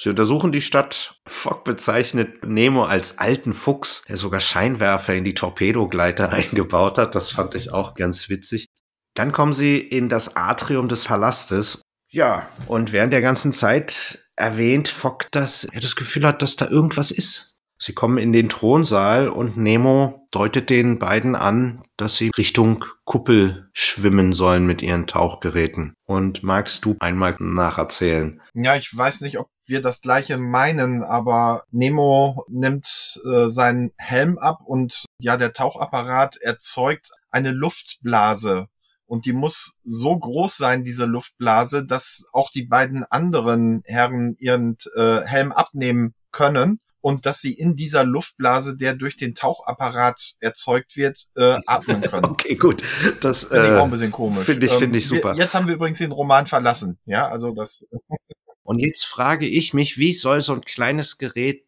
[0.00, 1.20] Sie untersuchen die Stadt.
[1.26, 7.14] Fogg bezeichnet Nemo als alten Fuchs, der sogar Scheinwerfer in die Torpedogleiter eingebaut hat.
[7.14, 8.66] Das fand ich auch ganz witzig.
[9.14, 11.80] Dann kommen sie in das Atrium des Palastes.
[12.10, 16.68] Ja, und während der ganzen Zeit erwähnt Fogg, dass er das Gefühl hat, dass da
[16.68, 17.55] irgendwas ist.
[17.78, 23.68] Sie kommen in den Thronsaal und Nemo deutet den beiden an, dass sie Richtung Kuppel
[23.72, 25.94] schwimmen sollen mit ihren Tauchgeräten.
[26.06, 28.40] Und magst du einmal nacherzählen?
[28.54, 34.38] Ja, ich weiß nicht, ob wir das gleiche meinen, aber Nemo nimmt äh, seinen Helm
[34.38, 38.68] ab und ja, der Tauchapparat erzeugt eine Luftblase.
[39.06, 44.76] Und die muss so groß sein, diese Luftblase, dass auch die beiden anderen Herren ihren
[44.96, 50.96] äh, Helm abnehmen können und dass sie in dieser Luftblase, der durch den Tauchapparat erzeugt
[50.96, 52.24] wird, äh, atmen können.
[52.24, 52.82] okay, gut.
[53.20, 54.46] Das finde ich auch ein bisschen komisch.
[54.46, 55.36] Finde ich, ähm, finde ich super.
[55.36, 56.98] Wir, jetzt haben wir übrigens den Roman verlassen.
[57.04, 57.86] Ja, also das.
[58.64, 61.64] und jetzt frage ich mich, wie soll so ein kleines Gerät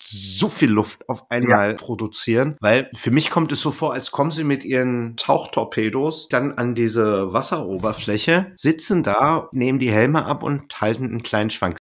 [0.00, 1.76] so viel Luft auf einmal ja.
[1.76, 6.52] produzieren, weil für mich kommt es so vor, als kommen sie mit ihren Tauchtorpedos dann
[6.52, 11.76] an diese Wasseroberfläche, sitzen da, nehmen die Helme ab und halten einen kleinen Schwank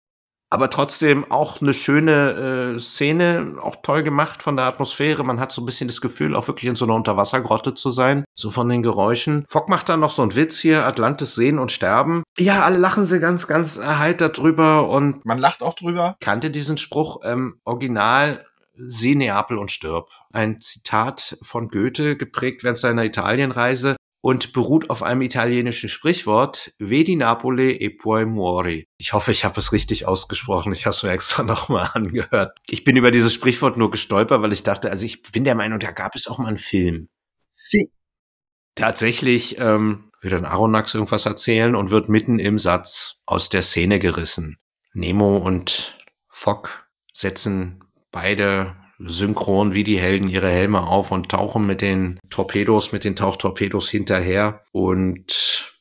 [0.53, 5.23] aber trotzdem auch eine schöne äh, Szene, auch toll gemacht von der Atmosphäre.
[5.23, 8.23] Man hat so ein bisschen das Gefühl, auch wirklich in so einer Unterwassergrotte zu sein,
[8.35, 9.45] so von den Geräuschen.
[9.49, 12.21] Fock macht dann noch so einen Witz hier, Atlantis sehen und sterben.
[12.37, 16.17] Ja, alle lachen sie ganz, ganz erheitert drüber und man lacht auch drüber.
[16.19, 20.09] Kannte diesen Spruch ähm, original Sieh Neapel und stirb.
[20.31, 27.17] Ein Zitat von Goethe, geprägt während seiner Italienreise und beruht auf einem italienischen Sprichwort Vedi
[27.17, 28.87] Napoli e poi muori.
[28.97, 30.71] Ich hoffe, ich habe es richtig ausgesprochen.
[30.71, 32.57] Ich habe es mir extra nochmal angehört.
[32.69, 35.77] Ich bin über dieses Sprichwort nur gestolpert, weil ich dachte, also ich bin der Meinung,
[35.79, 37.09] da gab es auch mal einen Film.
[37.49, 37.91] Sie.
[38.75, 43.99] Tatsächlich ähm, will dann Aronax irgendwas erzählen und wird mitten im Satz aus der Szene
[43.99, 44.57] gerissen.
[44.93, 46.69] Nemo und Fogg
[47.13, 53.03] setzen beide synchron wie die Helden ihre Helme auf und tauchen mit den Torpedos, mit
[53.03, 55.71] den Tauchtorpedos hinterher und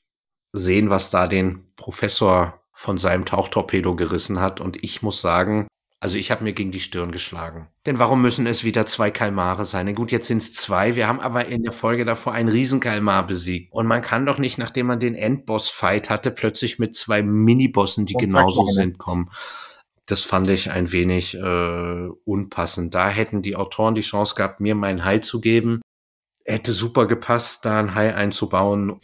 [0.53, 4.61] sehen, was da den Professor von seinem Tauchtorpedo gerissen hat.
[4.61, 5.69] Und ich muss sagen,
[6.03, 7.69] also ich habe mir gegen die Stirn geschlagen.
[7.87, 9.95] Denn warum müssen es wieder zwei Kalmare sein?
[9.95, 10.97] Gut, jetzt sind es zwei.
[10.97, 13.73] Wir haben aber in der Folge davor einen Riesenkalmar besiegt.
[13.73, 18.15] Und man kann doch nicht, nachdem man den Endboss-Fight hatte, plötzlich mit zwei Minibossen, die
[18.15, 19.31] genauso sind, kommen.
[20.07, 22.95] Das fand ich ein wenig äh, unpassend.
[22.95, 25.81] Da hätten die Autoren die Chance gehabt, mir meinen Hai zu geben.
[26.45, 29.01] Hätte super gepasst, da ein Hai einzubauen.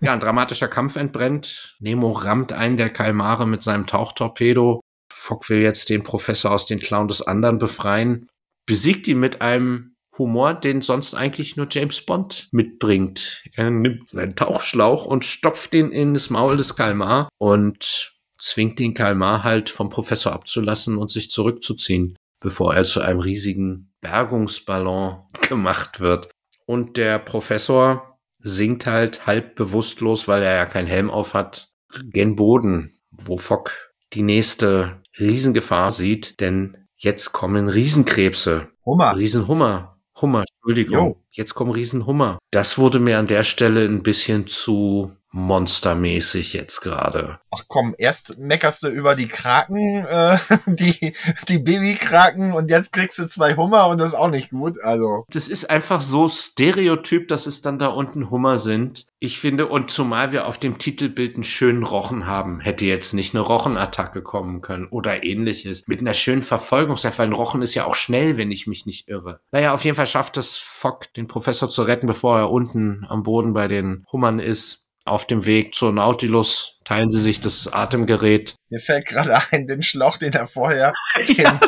[0.00, 1.76] ja, ein dramatischer Kampf entbrennt.
[1.80, 4.80] Nemo rammt einen der Kalmare mit seinem Tauchtorpedo.
[5.10, 8.28] Fock will jetzt den Professor aus den Klauen des anderen befreien.
[8.66, 13.42] Besiegt ihn mit einem Humor, den sonst eigentlich nur James Bond mitbringt.
[13.54, 18.13] Er nimmt seinen Tauchschlauch und stopft ihn in das Maul des Kalmar und
[18.44, 23.92] zwingt den Kalmar halt vom Professor abzulassen und sich zurückzuziehen, bevor er zu einem riesigen
[24.02, 26.30] Bergungsballon gemacht wird.
[26.66, 31.70] Und der Professor sinkt halt halb bewusstlos, weil er ja keinen Helm auf hat,
[32.02, 33.72] gen Boden, wo Fock
[34.12, 38.68] die nächste Riesengefahr sieht, denn jetzt kommen Riesenkrebse.
[38.84, 39.16] Hummer.
[39.16, 39.98] Riesenhummer.
[40.20, 41.08] Hummer, Entschuldigung.
[41.08, 41.22] Jo.
[41.30, 42.38] Jetzt kommen Riesenhummer.
[42.50, 47.40] Das wurde mir an der Stelle ein bisschen zu monstermäßig jetzt gerade.
[47.50, 51.14] Ach komm, erst meckerst du über die Kraken, äh, die,
[51.48, 54.80] die Babykraken und jetzt kriegst du zwei Hummer und das ist auch nicht gut.
[54.82, 59.06] Also, Das ist einfach so stereotyp, dass es dann da unten Hummer sind.
[59.18, 63.34] Ich finde, und zumal wir auf dem Titelbild einen schönen Rochen haben, hätte jetzt nicht
[63.34, 65.88] eine Rochenattacke kommen können oder ähnliches.
[65.88, 69.08] Mit einer schönen Verfolgungsjagd, weil ein Rochen ist ja auch schnell, wenn ich mich nicht
[69.08, 69.40] irre.
[69.50, 73.22] Naja, auf jeden Fall schafft es Fock, den Professor zu retten, bevor er unten am
[73.24, 74.83] Boden bei den Hummern ist.
[75.06, 78.54] Auf dem Weg zur Nautilus teilen sie sich das Atemgerät.
[78.70, 80.94] mir fällt gerade ein, den Schlauch, den er vorher
[81.36, 81.60] Ja,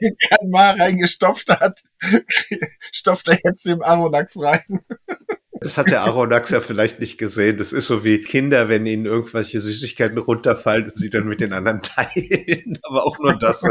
[0.00, 1.78] den Kalmar reingestopft hat,
[2.92, 4.84] stopft er jetzt dem Aronax rein.
[5.60, 7.56] Das hat der Aronax ja vielleicht nicht gesehen.
[7.58, 11.52] Das ist so wie Kinder, wenn ihnen irgendwelche Süßigkeiten runterfallen und sie dann mit den
[11.52, 12.78] anderen teilen.
[12.82, 13.64] Aber auch nur das,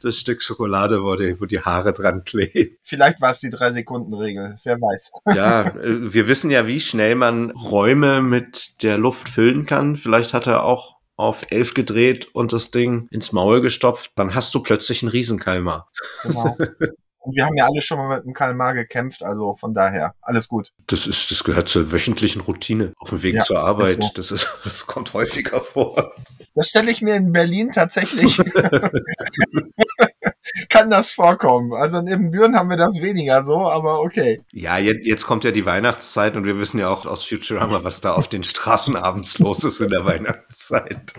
[0.00, 2.76] das Stück Schokolade, wo die, wo die Haare dran kleben.
[2.82, 5.10] Vielleicht war es die Drei-Sekunden-Regel, wer weiß.
[5.34, 9.96] Ja, äh, wir wissen ja, wie schnell man Räume mit der Luft füllen kann.
[9.96, 14.12] Vielleicht hat er auch auf elf gedreht und das Ding ins Maul gestopft.
[14.16, 15.90] Dann hast du plötzlich einen Riesenkalmar.
[16.22, 16.56] Genau.
[17.22, 20.48] Und wir haben ja alle schon mal mit dem Kalmar gekämpft, also von daher, alles
[20.48, 20.72] gut.
[20.88, 23.98] Das ist, das gehört zur wöchentlichen Routine auf dem Weg Ja, zur Arbeit.
[23.98, 24.10] ist so.
[24.14, 26.14] Das ist, das kommt häufiger vor.
[26.54, 28.38] Das stelle ich mir in Berlin tatsächlich.
[30.68, 31.72] Kann das vorkommen.
[31.72, 34.42] Also in Ibbenbüren haben wir das weniger so, aber okay.
[34.52, 38.00] Ja, jetzt, jetzt kommt ja die Weihnachtszeit und wir wissen ja auch aus Futurama, was
[38.00, 41.14] da auf den Straßen abends los ist in der Weihnachtszeit.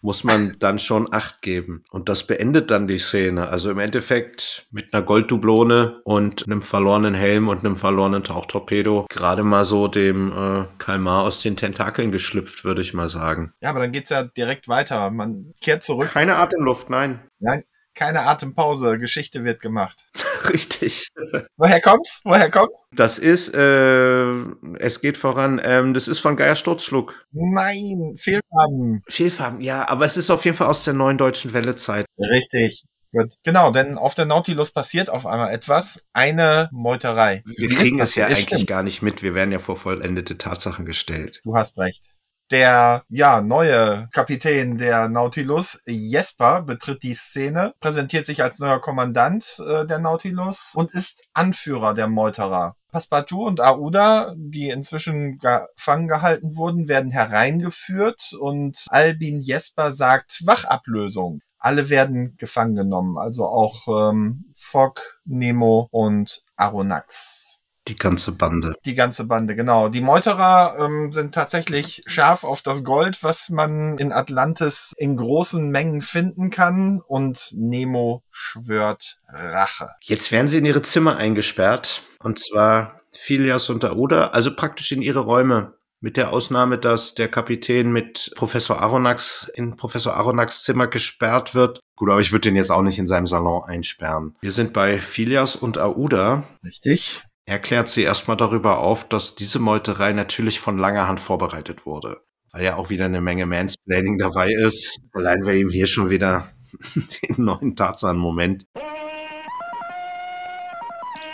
[0.00, 1.84] Muss man dann schon Acht geben.
[1.90, 3.48] Und das beendet dann die Szene.
[3.48, 9.42] Also im Endeffekt mit einer Golddublone und einem verlorenen Helm und einem verlorenen Tauchtorpedo gerade
[9.42, 13.52] mal so dem äh, Kalmar aus den Tentakeln geschlüpft, würde ich mal sagen.
[13.60, 15.10] Ja, aber dann geht's ja direkt weiter.
[15.10, 16.10] Man kehrt zurück.
[16.12, 17.20] Keine Atemluft, nein.
[17.38, 18.98] Nein, keine Atempause.
[18.98, 20.06] Geschichte wird gemacht.
[20.52, 21.08] Richtig.
[21.56, 22.20] Woher kommt's?
[22.24, 22.88] Woher kommt's?
[22.94, 24.32] Das ist, äh,
[24.78, 27.26] es geht voran, ähm, das ist von Geier Sturzflug.
[27.32, 29.02] Nein, Fehlfarben.
[29.08, 32.06] Vielfarben, ja, aber es ist auf jeden Fall aus der neuen deutschen Wellezeit.
[32.18, 32.84] Richtig.
[33.12, 33.34] Gut.
[33.44, 36.02] Genau, denn auf der Nautilus passiert auf einmal etwas.
[36.14, 37.42] Eine Meuterei.
[37.44, 38.66] Wir Sie kriegen das ja eigentlich Stimmt.
[38.66, 39.22] gar nicht mit.
[39.22, 41.42] Wir werden ja vor vollendete Tatsachen gestellt.
[41.44, 42.08] Du hast recht.
[42.52, 49.58] Der ja neue Kapitän der Nautilus, Jesper, betritt die Szene, präsentiert sich als neuer Kommandant
[49.66, 52.76] äh, der Nautilus und ist Anführer der Meuterer.
[52.90, 61.40] Passepartout und Aouda, die inzwischen gefangen gehalten wurden, werden hereingeführt und Albin Jesper sagt Wachablösung.
[61.58, 67.61] Alle werden gefangen genommen, also auch ähm, Fogg, Nemo und Aronnax.
[67.88, 68.74] Die ganze Bande.
[68.84, 69.88] Die ganze Bande, genau.
[69.88, 75.68] Die Meuterer ähm, sind tatsächlich scharf auf das Gold, was man in Atlantis in großen
[75.68, 77.00] Mengen finden kann.
[77.00, 79.90] Und Nemo schwört Rache.
[80.02, 82.02] Jetzt werden sie in ihre Zimmer eingesperrt.
[82.20, 85.74] Und zwar Phileas und Aouda, also praktisch in ihre Räume.
[86.04, 91.78] Mit der Ausnahme, dass der Kapitän mit Professor Aronnax in Professor Aronnax Zimmer gesperrt wird.
[91.94, 94.34] Gut, aber ich würde den jetzt auch nicht in seinem Salon einsperren.
[94.40, 96.42] Wir sind bei Phileas und Aouda.
[96.64, 97.22] Richtig.
[97.44, 102.20] Er klärt sie erstmal darüber auf, dass diese Meuterei natürlich von langer Hand vorbereitet wurde.
[102.52, 105.00] Weil ja auch wieder eine Menge Mansplaining dabei ist.
[105.12, 106.52] Allein wir ihm hier schon wieder
[106.94, 108.66] den neuen Tarzan-Moment.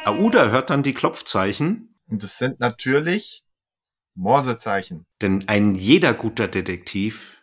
[0.05, 3.45] Aouda hört dann die Klopfzeichen, Und es sind natürlich
[4.15, 5.05] Morsezeichen.
[5.21, 7.38] denn ein jeder guter Detektiv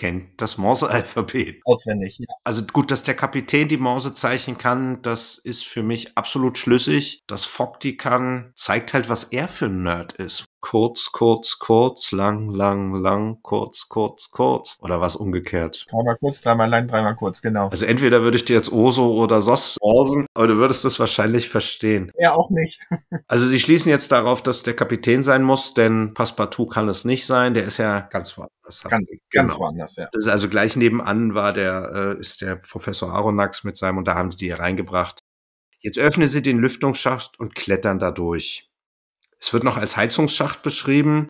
[0.00, 1.60] kennt das Morse-Alphabet.
[1.66, 2.16] Auswendig.
[2.18, 2.26] Ja.
[2.42, 7.20] Also gut, dass der Kapitän die Morsezeichen kann, das ist für mich absolut schlüssig.
[7.26, 10.46] Dass Fogg die kann, zeigt halt, was er für ein Nerd ist.
[10.62, 14.78] Kurz, kurz, kurz, lang, lang, lang, kurz, kurz, kurz.
[14.82, 15.86] Oder was umgekehrt.
[15.90, 17.68] Dreimal kurz, dreimal lang, dreimal kurz, genau.
[17.68, 21.48] Also entweder würde ich dir jetzt Oso oder Sos morsen, aber du würdest es wahrscheinlich
[21.48, 22.12] verstehen.
[22.14, 22.80] Er auch nicht.
[23.26, 27.26] Also sie schließen jetzt darauf, dass der Kapitän sein muss, denn Passepartout kann es nicht
[27.26, 27.54] sein.
[27.54, 28.82] Der ist ja ganz woanders.
[28.88, 29.64] Ganz, ganz Genau.
[29.66, 30.08] woanders, ja.
[30.12, 34.08] Das ist also gleich nebenan war der, äh, ist der Professor Aronnax mit seinem, und
[34.08, 35.20] da haben sie die hier reingebracht.
[35.80, 38.69] Jetzt öffnen sie den Lüftungsschacht und klettern da durch.
[39.40, 41.28] Es wird noch als Heizungsschacht beschrieben.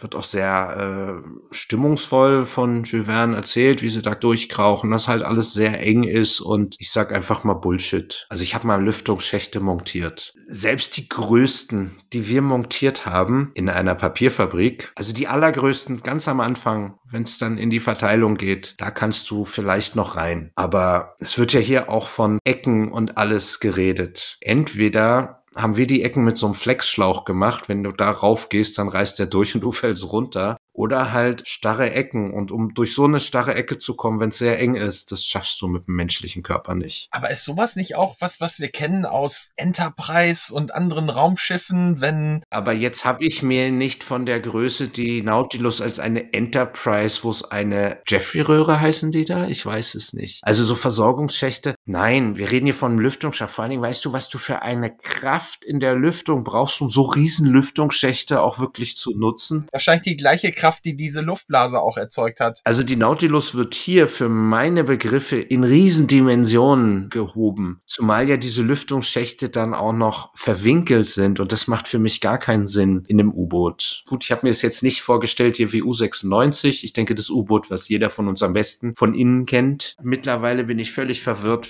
[0.00, 5.24] Wird auch sehr äh, stimmungsvoll von Jules Verne erzählt, wie sie da durchkrauchen, dass halt
[5.24, 8.24] alles sehr eng ist und ich sag einfach mal Bullshit.
[8.28, 10.34] Also ich habe mal Lüftungsschächte montiert.
[10.46, 16.38] Selbst die größten, die wir montiert haben in einer Papierfabrik, also die allergrößten ganz am
[16.38, 20.52] Anfang, wenn es dann in die Verteilung geht, da kannst du vielleicht noch rein.
[20.54, 24.36] Aber es wird ja hier auch von Ecken und alles geredet.
[24.42, 27.68] Entweder haben wir die Ecken mit so einem Flexschlauch gemacht.
[27.68, 30.56] Wenn du da rauf gehst, dann reißt der durch und du fällst runter.
[30.78, 32.32] Oder halt starre Ecken.
[32.32, 35.24] Und um durch so eine starre Ecke zu kommen, wenn es sehr eng ist, das
[35.24, 37.08] schaffst du mit dem menschlichen Körper nicht.
[37.10, 42.44] Aber ist sowas nicht auch was, was wir kennen aus Enterprise und anderen Raumschiffen, wenn.
[42.48, 47.30] Aber jetzt habe ich mir nicht von der Größe die Nautilus als eine Enterprise, wo
[47.32, 49.48] es eine Jeffrey-Röhre heißen die da?
[49.48, 50.44] Ich weiß es nicht.
[50.44, 51.74] Also so Versorgungsschächte.
[51.86, 53.50] Nein, wir reden hier von einem Lüftungsschacht.
[53.50, 56.88] Vor allen Dingen weißt du, was du für eine Kraft in der Lüftung brauchst, um
[56.88, 59.66] so riesen Lüftungsschächte auch wirklich zu nutzen.
[59.72, 62.60] Wahrscheinlich die gleiche Kraft Kraft, die diese Luftblase auch erzeugt hat.
[62.64, 69.48] Also die Nautilus wird hier für meine Begriffe in Riesendimensionen gehoben, zumal ja diese Lüftungsschächte
[69.48, 73.32] dann auch noch verwinkelt sind und das macht für mich gar keinen Sinn in einem
[73.32, 74.04] U-Boot.
[74.06, 76.84] Gut, ich habe mir es jetzt nicht vorgestellt hier wie U96.
[76.84, 79.96] Ich denke, das U-Boot, was jeder von uns am besten von innen kennt.
[80.02, 81.68] Mittlerweile bin ich völlig verwirrt,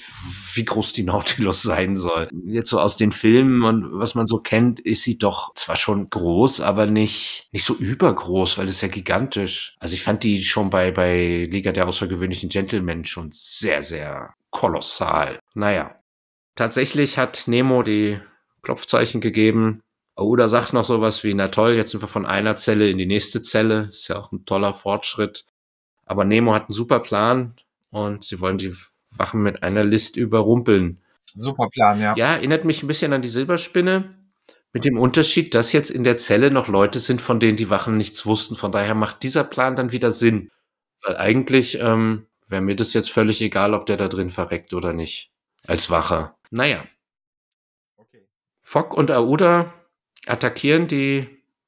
[0.55, 2.29] wie groß die Nautilus sein soll.
[2.47, 6.11] Jetzt so aus den Filmen und was man so kennt, ist sie doch zwar schon
[6.11, 9.77] groß, aber nicht, nicht so übergroß, weil es ja ja gigantisch.
[9.81, 15.39] Also ich fand die schon bei, bei Liga der außergewöhnlichen Gentlemen schon sehr, sehr kolossal.
[15.55, 15.95] Naja.
[16.55, 18.21] Tatsächlich hat Nemo die
[18.63, 19.83] Klopfzeichen gegeben.
[20.17, 23.07] Oder sagt noch sowas wie, na toll, jetzt sind wir von einer Zelle in die
[23.07, 23.89] nächste Zelle.
[23.93, 25.45] Ist ja auch ein toller Fortschritt.
[26.05, 27.55] Aber Nemo hat einen super Plan
[27.91, 28.75] und sie wollen die
[29.13, 31.01] Wachen mit einer List überrumpeln.
[31.35, 32.17] Super Plan, ja.
[32.17, 34.18] Ja, erinnert mich ein bisschen an die Silberspinne.
[34.73, 37.97] Mit dem Unterschied, dass jetzt in der Zelle noch Leute sind, von denen die Wachen
[37.97, 38.55] nichts wussten.
[38.55, 40.51] Von daher macht dieser Plan dann wieder Sinn.
[41.03, 44.93] Weil eigentlich ähm, wäre mir das jetzt völlig egal, ob der da drin verreckt oder
[44.93, 45.31] nicht.
[45.67, 46.35] Als Wache.
[46.51, 46.85] Naja.
[47.97, 48.27] Okay.
[48.61, 49.73] Fock und Aoda
[50.27, 51.27] attackieren die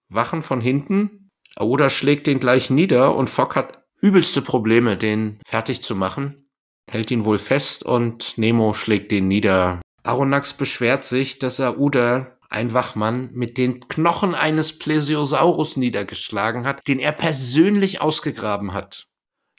[0.09, 1.31] Wachen von hinten.
[1.57, 6.49] Aoda schlägt den gleich nieder und Fock hat übelste Probleme, den fertig zu machen.
[6.87, 9.81] Hält ihn wohl fest und Nemo schlägt den nieder.
[10.03, 16.99] Aronax beschwert sich, dass Aoda ein Wachmann mit den Knochen eines Plesiosaurus niedergeschlagen hat, den
[16.99, 19.07] er persönlich ausgegraben hat.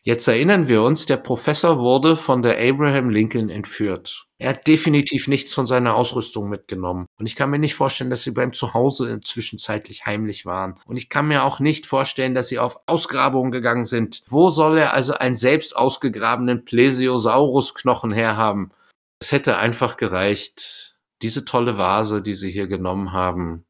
[0.03, 4.25] Jetzt erinnern wir uns, der Professor wurde von der Abraham Lincoln entführt.
[4.39, 7.05] Er hat definitiv nichts von seiner Ausrüstung mitgenommen.
[7.19, 10.79] Und ich kann mir nicht vorstellen, dass sie beim Zuhause zwischenzeitlich heimlich waren.
[10.87, 14.23] Und ich kann mir auch nicht vorstellen, dass sie auf Ausgrabungen gegangen sind.
[14.27, 18.71] Wo soll er also einen selbst ausgegrabenen Plesiosaurus-Knochen herhaben?
[19.19, 23.65] Es hätte einfach gereicht, diese tolle Vase, die sie hier genommen haben.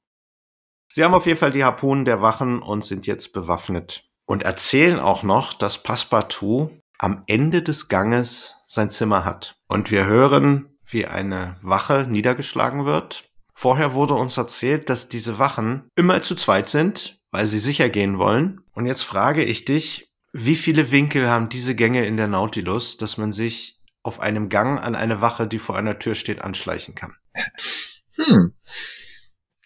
[0.93, 4.06] Sie haben auf jeden Fall die Harpunen der Wachen und sind jetzt bewaffnet.
[4.26, 9.56] Und erzählen auch noch, dass Passepartout am Ende des Ganges sein Zimmer hat.
[9.68, 13.30] Und wir hören, wie eine Wache niedergeschlagen wird.
[13.54, 18.18] Vorher wurde uns erzählt, dass diese Wachen immer zu zweit sind, weil sie sicher gehen
[18.18, 18.62] wollen.
[18.74, 23.18] Und jetzt frage ich dich, wie viele Winkel haben diese Gänge in der Nautilus, dass
[23.18, 27.16] man sich auf einem Gang an eine Wache, die vor einer Tür steht, anschleichen kann?
[28.16, 28.54] Hm.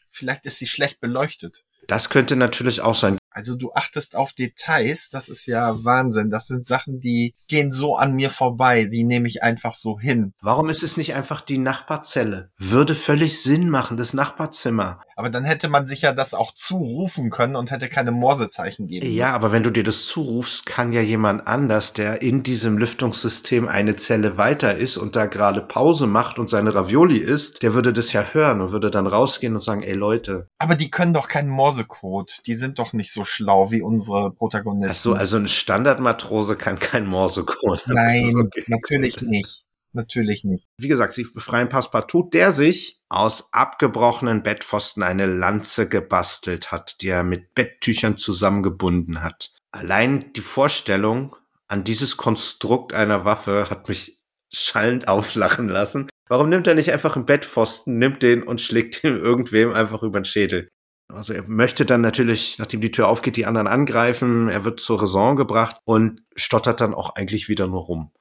[0.09, 1.66] Vielleicht ist sie schlecht beleuchtet.
[1.88, 3.18] Das könnte natürlich auch sein.
[3.38, 6.29] Also du achtest auf Details, das ist ja Wahnsinn.
[6.29, 10.33] Das sind Sachen, die gehen so an mir vorbei, die nehme ich einfach so hin.
[10.41, 12.51] Warum ist es nicht einfach die Nachbarzelle?
[12.57, 15.01] Würde völlig Sinn machen, das Nachbarzimmer.
[15.17, 19.05] Aber dann hätte man sich ja das auch zurufen können und hätte keine Morsezeichen geben
[19.05, 19.36] Ja, müssen.
[19.36, 23.95] aber wenn du dir das zurufst, kann ja jemand anders, der in diesem Lüftungssystem eine
[23.97, 28.13] Zelle weiter ist und da gerade Pause macht und seine Ravioli isst, der würde das
[28.13, 30.47] ja hören und würde dann rausgehen und sagen, ey Leute.
[30.57, 32.45] Aber die können doch keinen Morsecode.
[32.47, 34.91] Die sind doch nicht so schlau wie unsere Protagonisten.
[34.91, 37.84] Ach so, also ein Standardmatrose kann kein Morsecode.
[37.88, 38.63] Nein, okay.
[38.67, 39.65] natürlich nicht.
[39.95, 40.67] Natürlich nicht.
[40.78, 47.07] Wie gesagt, sie befreien Passepartout, der sich aus abgebrochenen Bettpfosten eine Lanze gebastelt hat, die
[47.07, 49.53] er mit Betttüchern zusammengebunden hat.
[49.71, 51.36] Allein die Vorstellung
[51.67, 54.19] an dieses Konstrukt einer Waffe hat mich
[54.51, 56.09] schallend auflachen lassen.
[56.28, 60.19] Warum nimmt er nicht einfach einen Bettpfosten, nimmt den und schlägt ihn irgendwem einfach über
[60.19, 60.69] den Schädel?
[61.07, 64.49] Also er möchte dann natürlich, nachdem die Tür aufgeht, die anderen angreifen.
[64.49, 68.11] Er wird zur Raison gebracht und stottert dann auch eigentlich wieder nur rum.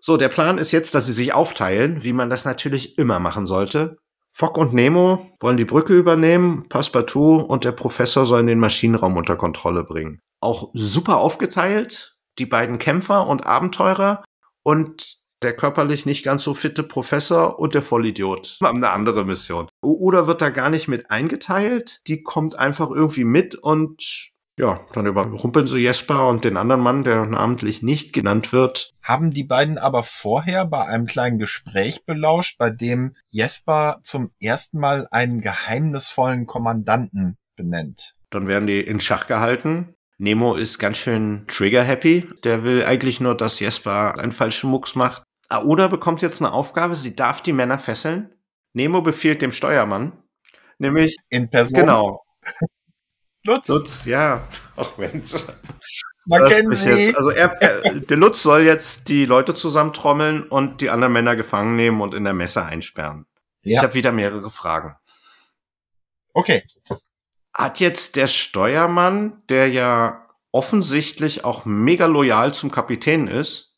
[0.00, 3.46] So, der Plan ist jetzt, dass sie sich aufteilen, wie man das natürlich immer machen
[3.46, 3.98] sollte.
[4.32, 9.36] Fock und Nemo wollen die Brücke übernehmen, Passepartout und der Professor sollen den Maschinenraum unter
[9.36, 10.20] Kontrolle bringen.
[10.40, 14.24] Auch super aufgeteilt, die beiden Kämpfer und Abenteurer
[14.62, 19.68] und der körperlich nicht ganz so fitte Professor und der Vollidiot haben eine andere Mission.
[19.82, 22.00] Oder wird da gar nicht mit eingeteilt?
[22.06, 27.02] Die kommt einfach irgendwie mit und ja, dann überrumpeln sie Jesper und den anderen Mann,
[27.02, 28.92] der namentlich nicht genannt wird.
[29.02, 34.78] Haben die beiden aber vorher bei einem kleinen Gespräch belauscht, bei dem Jesper zum ersten
[34.78, 38.16] Mal einen geheimnisvollen Kommandanten benennt.
[38.28, 39.94] Dann werden die in Schach gehalten.
[40.18, 42.28] Nemo ist ganz schön trigger-happy.
[42.44, 45.22] Der will eigentlich nur, dass Jesper einen falschen Mucks macht.
[45.50, 48.34] Aoda bekommt jetzt eine Aufgabe, sie darf die Männer fesseln.
[48.72, 50.22] Nemo befiehlt dem Steuermann,
[50.78, 51.78] nämlich in Person.
[51.80, 52.24] genau
[53.44, 53.68] Lutz.
[53.68, 54.46] Lutz, ja.
[54.76, 55.32] Ach Mensch.
[56.26, 56.90] Man kennt sie.
[56.90, 61.34] jetzt, also er, er, der Lutz soll jetzt die Leute zusammentrommeln und die anderen Männer
[61.36, 63.26] gefangen nehmen und in der Messe einsperren.
[63.62, 63.82] Ich Ja.
[63.82, 64.94] habe wieder mehrere Fragen.
[66.34, 66.62] Okay.
[67.52, 73.69] Hat jetzt der Steuermann, der ja offensichtlich auch mega loyal zum Kapitän ist,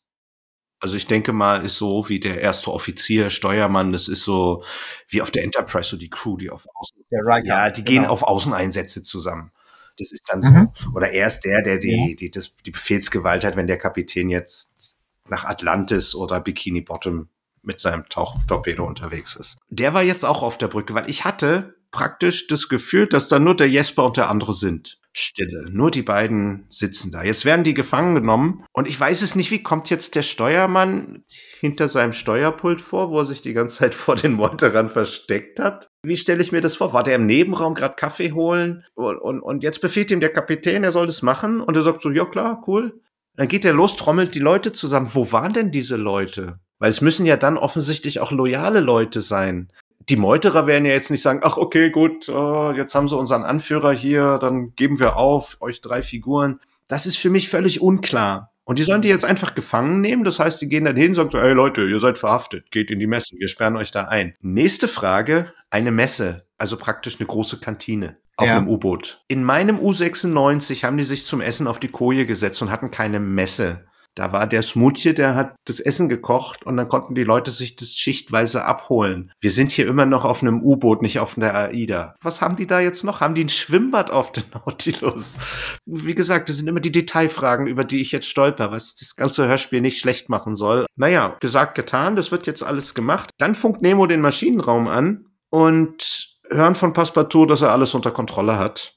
[0.83, 4.65] also ich denke mal, ist so wie der erste Offizier, Steuermann, das ist so
[5.07, 7.47] wie auf der Enterprise, so die Crew, die auf Außen, Riker.
[7.47, 8.11] ja, die gehen genau.
[8.11, 9.53] auf Außeneinsätze zusammen.
[9.97, 10.49] Das ist dann so.
[10.49, 10.69] Mhm.
[10.93, 12.15] Oder er ist der, der die, Ja.
[12.17, 17.29] die, das, die Befehlsgewalt hat, wenn der Kapitän jetzt nach Atlantis oder Bikini Bottom
[17.61, 19.59] mit seinem Tauchtorpedo unterwegs ist.
[19.69, 23.39] Der war jetzt auch auf der Brücke, weil ich hatte praktisch das Gefühl, dass da
[23.39, 24.99] nur der Jesper und der andere sind.
[25.15, 25.65] Stille.
[25.69, 27.23] Nur die beiden sitzen da.
[27.23, 28.65] Jetzt werden die gefangen genommen.
[28.73, 31.23] Und ich weiß es nicht, wie kommt jetzt der Steuermann
[31.59, 35.91] hinter seinem Steuerpult vor, wo er sich die ganze Zeit vor den Meuterern versteckt hat?
[36.01, 36.93] Wie stelle ich mir das vor?
[36.93, 38.85] War der im Nebenraum gerade Kaffee holen?
[38.95, 41.61] Und, und, und jetzt befiehlt ihm der Kapitän, er soll das machen.
[41.61, 42.99] Und er sagt so, ja klar, cool.
[43.35, 45.09] Dann geht er los, trommelt die Leute zusammen.
[45.13, 46.59] Wo waren denn diese Leute?
[46.79, 49.71] Weil es müssen ja dann offensichtlich auch loyale Leute sein.
[50.09, 53.43] Die Meuterer werden ja jetzt nicht sagen, ach okay, gut, äh, jetzt haben sie unseren
[53.43, 56.59] Anführer hier, dann geben wir auf, euch drei Figuren.
[56.87, 58.51] Das ist für mich völlig unklar.
[58.65, 60.23] Und die sollen die jetzt einfach gefangen nehmen.
[60.23, 62.91] Das heißt, die gehen dann hin und sagen so, hey Leute, ihr seid verhaftet, geht
[62.91, 64.35] in die Messe, wir sperren euch da ein.
[64.41, 68.57] Nächste Frage, eine Messe, also praktisch eine große Kantine auf Ja.
[68.57, 69.21] einem U-Boot.
[69.27, 73.19] In meinem U96 haben die sich zum Essen auf die Koje gesetzt und hatten keine
[73.19, 73.85] Messe.
[74.15, 77.75] Da war der Smutje, der hat das Essen gekocht und dann konnten die Leute sich
[77.75, 79.31] das schichtweise abholen.
[79.39, 82.15] Wir sind hier immer noch auf einem U-Boot, nicht auf der AIDA.
[82.21, 83.21] Was haben die da jetzt noch?
[83.21, 85.39] Haben die ein Schwimmbad auf dem Nautilus?
[85.85, 89.47] Wie gesagt, das sind immer die Detailfragen, über die ich jetzt stolper, was das ganze
[89.47, 90.85] Hörspiel nicht schlecht machen soll.
[90.95, 93.31] Naja, gesagt, getan, das wird jetzt alles gemacht.
[93.37, 98.57] Dann funkt Nemo den Maschinenraum an und hören von Passepartout, dass er alles unter Kontrolle
[98.57, 98.95] hat.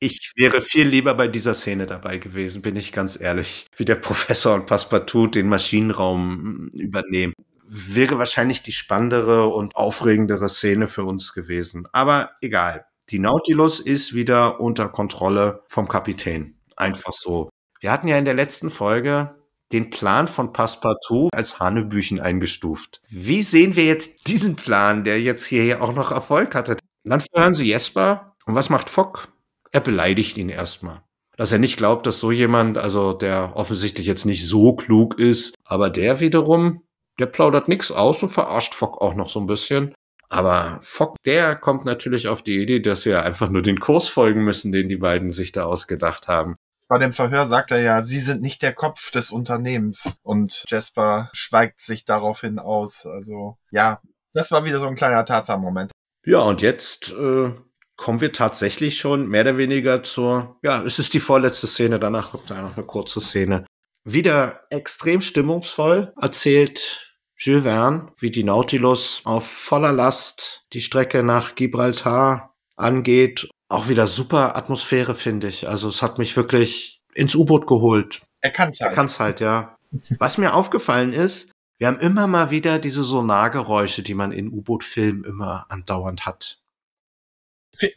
[0.00, 3.66] Ich wäre viel lieber bei dieser Szene dabei gewesen, bin ich ganz ehrlich.
[3.76, 7.32] Wie der Professor und Passepartout den Maschinenraum mm, übernehmen.
[7.66, 11.88] Wäre wahrscheinlich die spannendere und aufregendere Szene für uns gewesen.
[11.92, 12.86] Aber egal.
[13.10, 16.58] Die Nautilus ist wieder unter Kontrolle vom Kapitän.
[16.76, 17.50] Einfach so.
[17.80, 19.36] Wir hatten ja in der letzten Folge
[19.72, 23.02] den Plan von Passepartout als Hanebüchen eingestuft.
[23.08, 26.76] Wie sehen wir jetzt diesen Plan, der jetzt hier auch noch Erfolg hatte?
[27.04, 28.34] Dann hören Sie Jesper.
[28.46, 29.28] Und was macht Fock?
[29.74, 31.02] Er beleidigt ihn erstmal.
[31.36, 35.56] Dass er nicht glaubt, dass so jemand, also der offensichtlich jetzt nicht so klug ist,
[35.64, 36.84] aber der wiederum,
[37.18, 39.92] der plaudert nix aus und verarscht Fock auch noch so ein bisschen.
[40.28, 44.44] Aber Fock, der kommt natürlich auf die Idee, dass wir einfach nur den Kurs folgen
[44.44, 46.54] müssen, den die beiden sich da ausgedacht haben.
[46.86, 50.20] Bei dem Verhör sagt er ja, Sie sind nicht der Kopf des Unternehmens.
[50.22, 53.06] Und Jasper schweigt sich daraufhin aus.
[53.06, 54.00] Also, ja,
[54.34, 55.90] das war wieder so ein kleiner Tatsam-Moment.
[56.24, 57.50] Ja, und jetzt äh,
[57.96, 62.32] kommen wir tatsächlich schon mehr oder weniger zur, ja, es ist die vorletzte Szene, danach
[62.32, 63.64] kommt da noch eine kurze Szene.
[64.04, 71.54] Wieder extrem stimmungsvoll erzählt Jules Verne, wie die Nautilus auf voller Last die Strecke nach
[71.54, 73.48] Gibraltar angeht.
[73.68, 75.68] Auch wieder super Atmosphäre, finde ich.
[75.68, 78.22] Also es hat mich wirklich ins U-Boot geholt.
[78.40, 78.96] Er kann's Er halt.
[78.96, 79.76] kann's halt, ja.
[80.18, 85.24] Was mir aufgefallen ist, wir haben immer mal wieder diese Sonargeräusche, die man in U-Boot-Filmen
[85.24, 86.60] immer andauernd hat.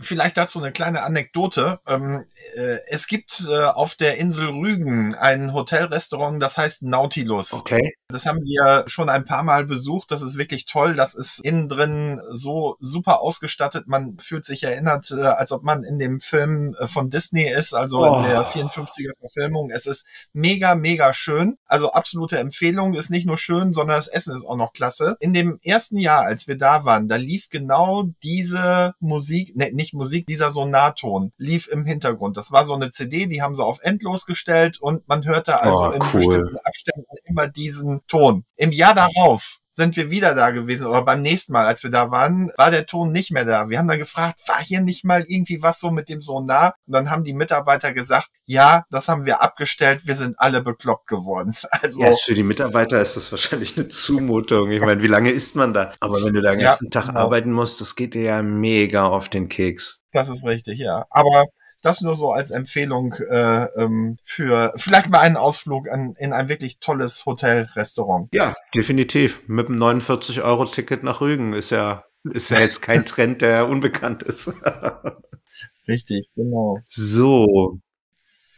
[0.01, 1.79] Vielleicht dazu eine kleine Anekdote.
[1.87, 2.25] Ähm,
[2.55, 7.53] äh, es gibt äh, auf der Insel Rügen ein Hotelrestaurant, das heißt Nautilus.
[7.53, 7.95] Okay.
[8.09, 10.11] Das haben wir schon ein paar Mal besucht.
[10.11, 10.95] Das ist wirklich toll.
[10.95, 13.87] Das ist innen drin so super ausgestattet.
[13.87, 17.99] Man fühlt sich erinnert, äh, als ob man in dem Film von Disney ist, also
[17.99, 18.17] Oh.
[18.19, 19.69] in der 54er Verfilmung.
[19.71, 21.57] Es ist mega, mega schön.
[21.65, 22.93] Also absolute Empfehlung.
[22.93, 25.17] Ist nicht nur schön, sondern das Essen ist auch noch klasse.
[25.19, 29.93] In dem ersten Jahr, als wir da waren, da lief genau diese Musik, ne, nicht
[29.93, 32.37] Musik, dieser Sonarton lief im Hintergrund.
[32.37, 35.87] Das war so eine CD, die haben sie auf endlos gestellt und man hörte also
[35.87, 36.11] Oh, in cool.
[36.13, 38.45] bestimmten Abständen immer diesen Ton.
[38.55, 42.09] Im Jahr darauf sind wir wieder da gewesen oder beim nächsten Mal, als wir da
[42.09, 43.69] waren, war der Ton nicht mehr da.
[43.69, 46.73] Wir haben dann gefragt, war hier nicht mal irgendwie was so mit dem Sonar?
[46.87, 51.07] Und dann haben die Mitarbeiter gesagt, ja, das haben wir abgestellt, wir sind alle bekloppt
[51.07, 51.55] geworden.
[51.79, 54.71] Also Ja, für die Mitarbeiter ist das wahrscheinlich eine Zumutung.
[54.71, 55.91] Ich meine, wie lange isst man da?
[55.99, 57.19] Aber wenn du da den Ja, ganzen Tag genau.
[57.19, 60.05] arbeiten musst, das geht dir ja mega auf den Keks.
[60.11, 61.05] Das ist richtig, ja.
[61.11, 61.45] Aber
[61.81, 66.49] das nur so als Empfehlung äh, ähm, für vielleicht mal einen Ausflug an, in ein
[66.49, 68.29] wirklich tolles Hotel-Restaurant.
[68.33, 69.47] Ja, definitiv.
[69.47, 74.51] Mit einem 49-Euro-Ticket nach Rügen ist ja, ist ja jetzt kein Trend, der unbekannt ist.
[75.87, 76.79] Richtig, genau.
[76.87, 77.79] so.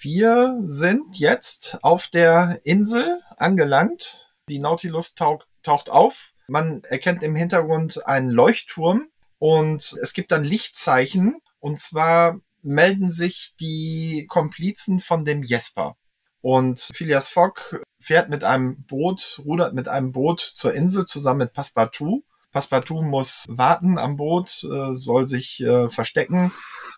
[0.01, 4.33] Wir sind jetzt auf der Insel angelangt.
[4.47, 6.31] Die Nautilus taucht, taucht auf.
[6.47, 9.09] Man erkennt im Hintergrund einen Leuchtturm.
[9.39, 11.41] Und es gibt dann Lichtzeichen.
[11.59, 15.95] Und zwar melden sich die Komplizen von dem Jesper.
[16.41, 21.53] Und Phileas Fogg fährt mit einem Boot, rudert mit einem Boot zur Insel zusammen mit
[21.53, 22.23] Passepartout.
[22.51, 26.51] Passepartout muss warten am Boot, äh, soll sich äh, verstecken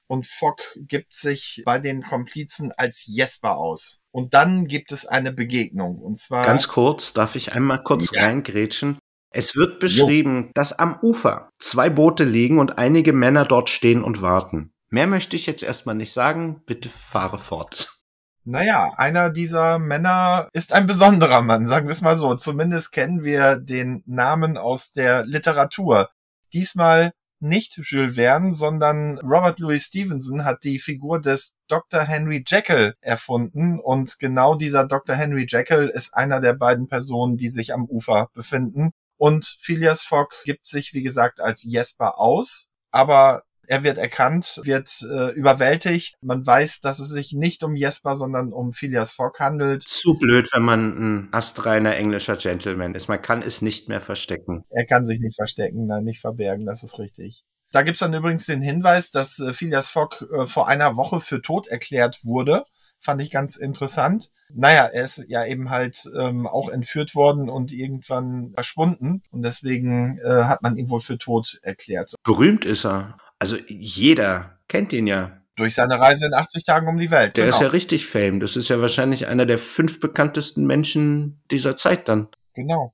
[0.08, 4.00] und Fogg gibt sich bei den Komplizen als Jesper aus.
[4.12, 8.24] Und dann gibt es eine Begegnung und zwar Ganz kurz, darf ich einmal kurz ja.
[8.24, 8.98] reingrätschen?
[9.34, 10.52] Es wird beschrieben, jo.
[10.54, 14.74] dass am Ufer zwei Boote liegen und einige Männer dort stehen und warten.
[14.92, 16.64] Mehr möchte ich jetzt erstmal nicht sagen.
[16.66, 17.98] Bitte fahre fort.
[18.44, 22.36] Naja, einer dieser Männer ist ein besonderer Mann, sagen wir es mal so.
[22.36, 26.10] Zumindest kennen wir den Namen aus der Literatur.
[26.52, 32.02] Diesmal nicht Jules Verne, sondern Robert Louis Stevenson hat die Figur des Dr.
[32.02, 35.16] Henry Jekyll erfunden und genau dieser Dr.
[35.16, 38.92] Henry Jekyll ist einer der beiden Personen, die sich am Ufer befinden.
[39.18, 45.02] Und Phileas Fogg gibt sich, wie gesagt, als Jesper aus, aber er wird erkannt, wird
[45.10, 46.16] äh, überwältigt.
[46.22, 49.84] Man weiß, dass es sich nicht um Jesper, sondern um Phileas Fogg handelt.
[49.84, 53.08] Zu blöd, wenn man ein astreiner englischer Gentleman ist.
[53.08, 54.66] Man kann es nicht mehr verstecken.
[54.72, 57.46] Er kann sich nicht verstecken, nein, nicht verbergen, das ist richtig.
[57.72, 61.42] Da gibt's dann übrigens den Hinweis, dass äh, Phileas Fogg äh, vor einer Woche für
[61.42, 62.66] tot erklärt wurde
[63.04, 64.30] fand ich ganz interessant.
[64.54, 70.20] Naja, er ist ja eben halt ähm, auch entführt worden und irgendwann verschwunden und deswegen
[70.20, 72.14] äh, hat man ihn wohl für tot erklärt.
[72.24, 73.18] Berühmt ist er.
[73.42, 75.42] Also jeder kennt ihn ja.
[75.56, 77.38] Durch seine Reise in 80 Tagen um die Welt.
[77.38, 77.58] Der genau.
[77.58, 78.40] ist ja richtig fame.
[78.40, 82.28] Das ist ja wahrscheinlich einer der fünf bekanntesten Menschen dieser Zeit dann.
[82.54, 82.94] Genau.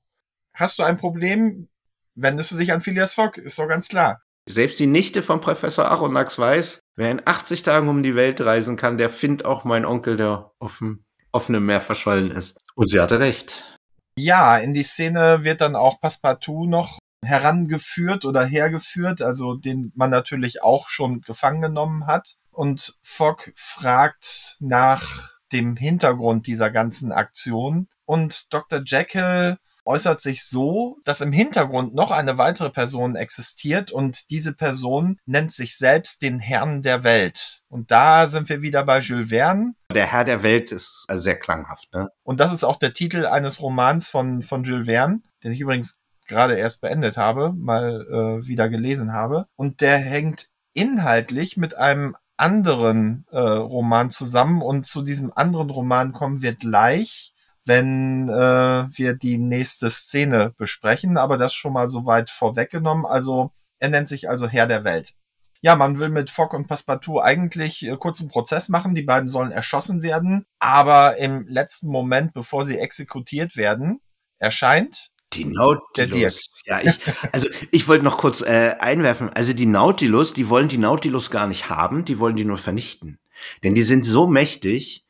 [0.54, 1.68] Hast du ein Problem,
[2.14, 4.22] wendest du dich an Phileas Fogg, ist doch ganz klar.
[4.48, 8.78] Selbst die Nichte von Professor Aronnax weiß, wer in 80 Tagen um die Welt reisen
[8.78, 12.58] kann, der findet auch meinen Onkel, der auf dem offenen Meer verschollen ist.
[12.74, 13.76] Und sie hatte recht.
[14.18, 20.10] Ja, in die Szene wird dann auch Passepartout noch herangeführt oder hergeführt, also den man
[20.10, 22.36] natürlich auch schon gefangen genommen hat.
[22.50, 27.88] Und Fogg fragt nach dem Hintergrund dieser ganzen Aktion.
[28.04, 28.82] Und Dr.
[28.84, 29.58] Jekyll
[29.88, 35.54] äußert sich so, dass im Hintergrund noch eine weitere Person existiert und diese Person nennt
[35.54, 37.62] sich selbst den Herrn der Welt.
[37.68, 39.72] Und da sind wir wieder bei Jules Verne.
[39.90, 42.10] Der Herr der Welt ist sehr klanghaft, ne?
[42.22, 45.98] Und das ist auch der Titel eines Romans von, von Jules Verne, den ich übrigens
[46.28, 49.46] gerade erst beendet habe, mal äh, wieder gelesen habe.
[49.56, 56.12] Und der hängt inhaltlich mit einem anderen äh, Roman zusammen und zu diesem anderen Roman
[56.12, 62.06] kommen wir gleich, wenn äh, wir die nächste Szene besprechen, aber das schon mal so
[62.06, 63.04] weit vorweggenommen.
[63.04, 65.14] Also er nennt sich also Herr der Welt.
[65.60, 68.94] Ja, man will mit Fogg und Passepartout eigentlich äh, kurzen Prozess machen.
[68.94, 74.00] Die beiden sollen erschossen werden, aber im letzten Moment, bevor sie exekutiert werden,
[74.38, 76.50] erscheint die Nautilus.
[76.64, 76.98] Ja, ich,
[77.32, 79.28] also ich wollte noch kurz äh, einwerfen.
[79.30, 83.18] Also die Nautilus, die wollen die Nautilus gar nicht haben, die wollen die nur vernichten.
[83.62, 85.04] Denn die sind so mächtig,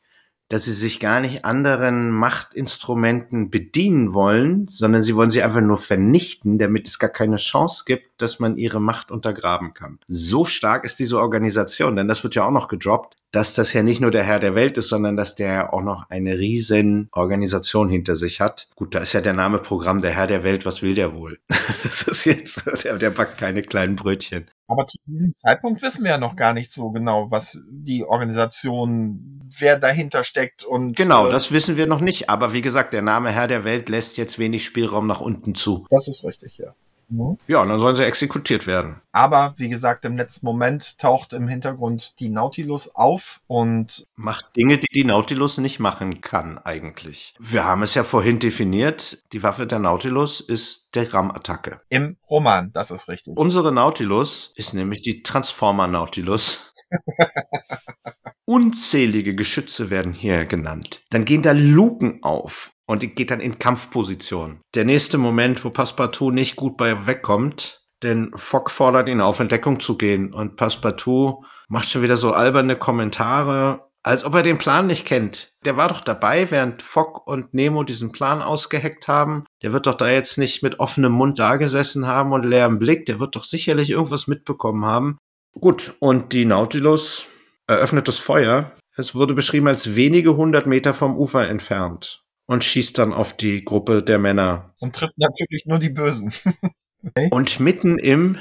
[0.49, 5.77] dass sie sich gar nicht anderen Machtinstrumenten bedienen wollen, sondern sie wollen sie einfach nur
[5.77, 9.99] vernichten, damit es gar keine Chance gibt, dass man ihre Macht untergraben kann.
[10.07, 13.83] So stark ist diese Organisation, denn das wird ja auch noch gedroppt, dass das ja
[13.83, 17.87] nicht nur der Herr der Welt ist, sondern dass der auch noch eine riesen Organisation
[17.87, 18.67] hinter sich hat.
[18.75, 21.39] Gut, da ist ja der Name Programm der Herr der Welt, was will der wohl?
[21.47, 24.49] das ist jetzt, der, der backt keine kleinen Brötchen.
[24.69, 29.41] Aber zu diesem Zeitpunkt wissen wir ja noch gar nicht so genau, was die Organisation,
[29.57, 30.95] wer dahinter steckt und.
[30.95, 32.29] Genau, äh, das wissen wir noch nicht.
[32.29, 35.87] Aber wie gesagt, der Name Herr der Welt lässt jetzt wenig Spielraum nach unten zu.
[35.89, 36.75] Das ist richtig, ja.
[37.09, 37.37] Mhm.
[37.47, 39.01] Ja, und dann sollen sie exekutiert werden.
[39.11, 44.77] Aber wie gesagt, im letzten Moment taucht im Hintergrund die Nautilus auf und macht Dinge,
[44.77, 47.33] die die Nautilus nicht machen kann eigentlich.
[47.39, 49.23] Wir haben es ja vorhin definiert.
[49.33, 51.81] Die Waffe der Nautilus ist der Rammattacke.
[51.89, 53.37] Im Roman, das ist richtig.
[53.37, 56.73] Unsere Nautilus ist nämlich die Transformer Nautilus.
[58.45, 61.03] Unzählige Geschütze werden hier genannt.
[61.11, 64.61] Dann gehen da Luken auf und geht dann in Kampfposition.
[64.73, 69.47] Der nächste Moment, wo Passepartout nicht gut bei wegkommt, denn Fogg fordert ihn auf, in
[69.47, 74.57] Deckung zu gehen und Passepartout macht schon wieder so alberne Kommentare, als ob er den
[74.57, 75.53] Plan nicht kennt.
[75.65, 79.45] Der war doch dabei, während Fogg und Nemo diesen Plan ausgeheckt haben.
[79.61, 83.05] Der wird doch da jetzt nicht mit offenem Mund dagesessen haben und leerem Blick.
[83.05, 85.19] Der wird doch sicherlich irgendwas mitbekommen haben.
[85.53, 87.27] Gut, und die Nautilus
[87.67, 88.71] eröffnet das Feuer.
[88.95, 93.63] Es wurde beschrieben als wenige hundert Meter vom Ufer entfernt und schießt dann auf die
[93.63, 94.73] Gruppe der Männer.
[94.79, 96.33] Und trifft natürlich nur die Bösen.
[97.05, 97.27] okay.
[97.29, 98.39] Und mitten im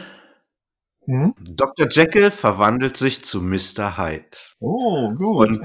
[1.05, 1.35] hm?
[1.39, 1.89] Dr.
[1.91, 3.99] Jekyll verwandelt sich zu Mr.
[3.99, 4.39] Hyde.
[4.61, 5.49] Oh, gut.
[5.49, 5.61] Und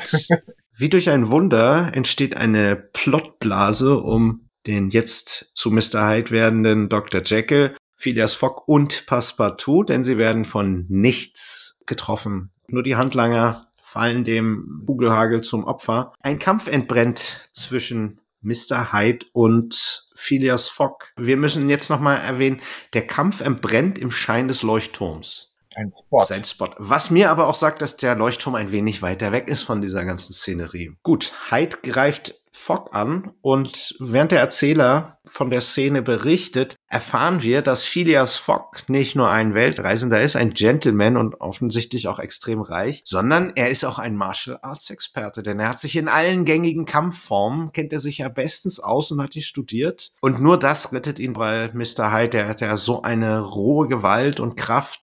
[0.78, 6.10] wie durch ein Wunder entsteht eine Plotblase um den jetzt zu Mr.
[6.10, 7.22] Hyde werdenden Dr.
[7.24, 7.78] Jekyll.
[7.96, 12.52] Phileas Fogg und Passepartout, denn sie werden von nichts getroffen.
[12.68, 16.12] Nur die Handlanger fallen dem Kugelhagel zum Opfer.
[16.20, 18.94] Ein Kampf entbrennt zwischen Mr.
[18.94, 21.08] Hyde und Phileas Fogg.
[21.18, 22.62] Wir müssen jetzt nochmal erwähnen,
[22.94, 25.53] der Kampf entbrennt im Schein des Leuchtturms.
[25.76, 26.24] Ein Spot.
[26.24, 26.70] Sein Spot.
[26.78, 30.06] Was mir aber auch sagt, dass der Leuchtturm ein wenig weiter weg ist von dieser
[30.06, 30.96] ganzen Szenerie.
[31.04, 37.64] Gut, Hyde greift Fogg an und während der Erzähler von der Szene berichtet, erfahren wir,
[37.64, 43.02] dass Phileas Fogg nicht nur ein Weltreisender ist, ein Gentleman und offensichtlich auch extrem reich,
[43.06, 46.86] sondern er ist auch ein Martial Arts Experte, denn er hat sich in allen gängigen
[46.86, 50.14] Kampfformen, kennt er sich ja bestens aus und hat die studiert.
[50.22, 52.14] Und nur das rettet ihn, weil Mr.
[52.14, 55.03] Hyde, der hat ja so eine rohe Gewalt und Kraft,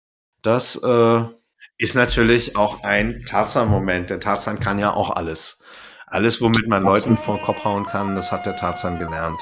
[0.42, 1.24] das äh,
[1.78, 4.10] ist natürlich auch ein Tarzan-Moment.
[4.10, 5.64] Der Tarzan kann ja auch alles.
[6.08, 9.42] Alles, womit man Leuten vor den Kopf hauen kann, das hat der Tarzan gelernt.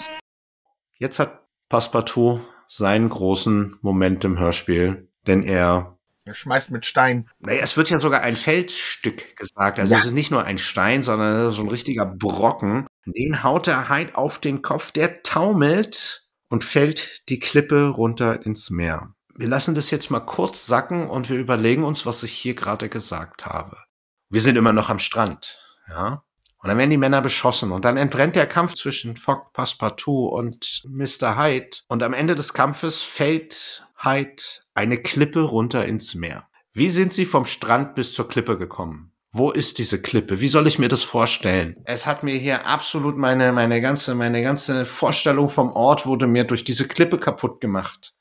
[0.97, 7.27] Jetzt hat Passepartout seinen großen Moment im Hörspiel, denn er er schmeißt mit Stein.
[7.39, 9.79] Naja, es wird ja sogar ein Felsstück gesagt.
[9.79, 9.99] Also ja.
[9.99, 12.85] es ist nicht nur ein Stein, sondern so ein richtiger Brocken.
[13.05, 18.69] Den haut er halt auf den Kopf, der taumelt und fällt die Klippe runter ins
[18.69, 19.15] Meer.
[19.39, 22.89] Wir lassen das jetzt mal kurz sacken und wir überlegen uns, was ich hier gerade
[22.89, 23.77] gesagt habe.
[24.29, 26.23] Wir sind immer noch am Strand, ja.
[26.57, 30.83] Und dann werden die Männer beschossen und dann entbrennt der Kampf zwischen Fogg Passepartout und
[30.89, 31.37] Mr.
[31.41, 31.69] Hyde.
[31.87, 36.49] Und am Ende des Kampfes fällt Hyde eine Klippe runter ins Meer.
[36.73, 39.13] Wie sind sie vom Strand bis zur Klippe gekommen?
[39.31, 40.41] Wo ist diese Klippe?
[40.41, 41.77] Wie soll ich mir das vorstellen?
[41.85, 46.43] Es hat mir hier absolut meine, meine ganze, meine ganze Vorstellung vom Ort wurde mir
[46.43, 48.15] durch diese Klippe kaputt gemacht.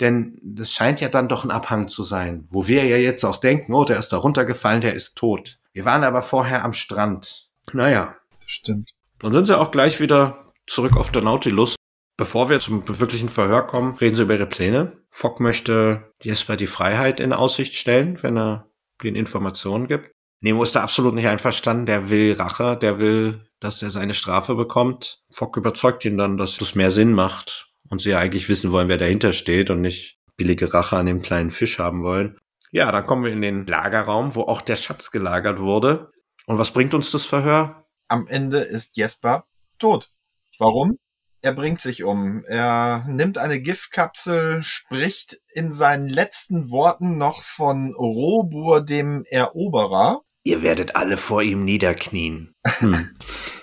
[0.00, 3.38] Denn das scheint ja dann doch ein Abhang zu sein, wo wir ja jetzt auch
[3.38, 5.58] denken, oh, der ist da runtergefallen, der ist tot.
[5.72, 7.48] Wir waren aber vorher am Strand.
[7.72, 8.16] Naja.
[8.46, 8.92] Stimmt.
[9.18, 11.76] Dann sind sie auch gleich wieder zurück auf der Nautilus.
[12.18, 14.98] Bevor wir zum wirklichen Verhör kommen, reden sie über ihre Pläne.
[15.10, 18.70] Fogg möchte Jesper die Freiheit in Aussicht stellen, wenn er
[19.02, 20.12] den Informationen gibt.
[20.40, 21.86] Nemo ist da absolut nicht einverstanden.
[21.86, 25.22] Der will Rache, der will, dass er seine Strafe bekommt.
[25.32, 28.88] Fogg überzeugt ihn dann, dass das mehr Sinn macht und sie ja eigentlich wissen wollen,
[28.88, 32.38] wer dahinter steht und nicht billige Rache an dem kleinen Fisch haben wollen.
[32.70, 36.10] Ja, dann kommen wir in den Lagerraum, wo auch der Schatz gelagert wurde.
[36.46, 37.86] Und was bringt uns das Verhör?
[38.08, 39.46] Am Ende ist Jesper
[39.78, 40.10] tot.
[40.58, 40.98] Warum?
[41.42, 42.44] Er bringt sich um.
[42.44, 50.22] Er nimmt eine Giftkapsel, spricht in seinen letzten Worten noch von Robur dem Eroberer.
[50.42, 52.54] Ihr werdet alle vor ihm niederknien.
[52.64, 53.16] Hm.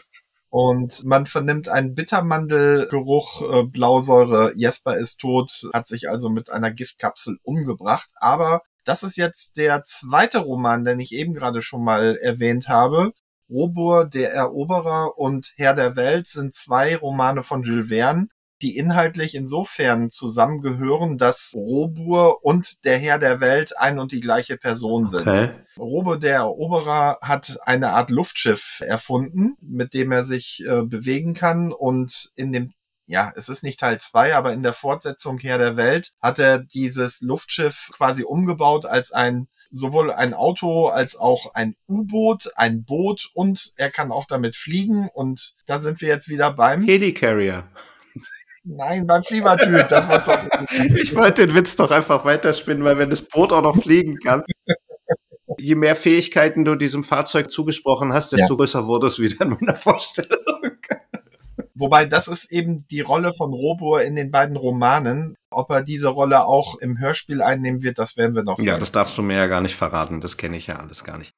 [0.53, 6.69] Und man vernimmt einen Bittermandelgeruch, äh, Blausäure, Jesper ist tot, hat sich also mit einer
[6.69, 8.11] Giftkapsel umgebracht.
[8.17, 13.13] Aber das ist jetzt der zweite Roman, den ich eben gerade schon mal erwähnt habe.
[13.49, 18.27] Robur, der Eroberer und Herr der Welt sind zwei Romane von Jules Verne,
[18.63, 24.57] die inhaltlich insofern zusammengehören, dass Robur und der Herr der Welt ein und die gleiche
[24.57, 25.27] Person sind.
[25.27, 25.49] Okay.
[25.77, 31.71] Robur, der Eroberer, hat eine Art Luftschiff erfunden, mit dem er sich äh, bewegen kann
[31.71, 32.73] und in dem
[33.05, 36.59] ja, es ist nicht Teil zwei, aber in der Fortsetzung Herr der Welt hat er
[36.59, 43.29] dieses Luftschiff quasi umgebaut als ein sowohl ein Auto als auch ein U-Boot, ein Boot
[43.33, 47.67] und er kann auch damit fliegen und da sind wir jetzt wieder beim Helicarrier.
[48.63, 50.39] Nein, beim Fliebertüt, das war's doch.
[50.71, 54.43] ich wollte den Witz doch einfach weiterspinnen, weil wenn das Boot auch noch fliegen kann.
[55.57, 58.57] Je mehr Fähigkeiten du diesem Fahrzeug zugesprochen hast, desto ja.
[58.57, 60.39] größer wurde es wieder in meiner Vorstellung.
[61.75, 65.35] Wobei das ist eben die Rolle von Robur in den beiden Romanen.
[65.49, 68.67] Ob er diese Rolle auch im Hörspiel einnehmen wird, das werden wir noch sehen.
[68.67, 70.21] Ja, das darfst du mir ja gar nicht verraten.
[70.21, 71.33] Das kenne ich ja alles gar nicht.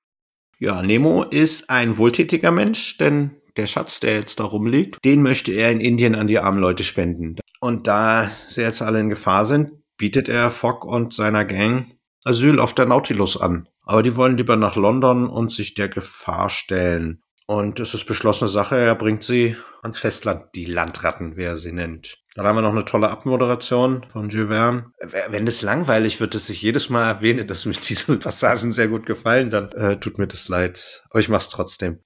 [0.59, 5.51] Ja, Nemo ist ein wohltätiger Mensch, denn der Schatz, der jetzt da rumliegt, den möchte
[5.51, 7.35] er in Indien an die armen Leute spenden.
[7.59, 11.95] Und da sie jetzt alle in Gefahr sind, bietet er Fogg und seiner Gang
[12.25, 13.69] Asyl auf der Nautilus an.
[13.83, 17.21] Aber die wollen lieber nach London und sich der Gefahr stellen.
[17.47, 21.71] Und es ist beschlossene Sache, er bringt sie ans Festland, die Landratten, wie er sie
[21.71, 22.17] nennt.
[22.33, 24.91] Dann haben wir noch eine tolle Abmoderation von Verne.
[25.29, 29.05] Wenn es langweilig wird, dass ich jedes Mal erwähne, dass mir diese Passagen sehr gut
[29.05, 31.03] gefallen, dann äh, tut mir das leid.
[31.11, 31.99] Aber ich mach's trotzdem.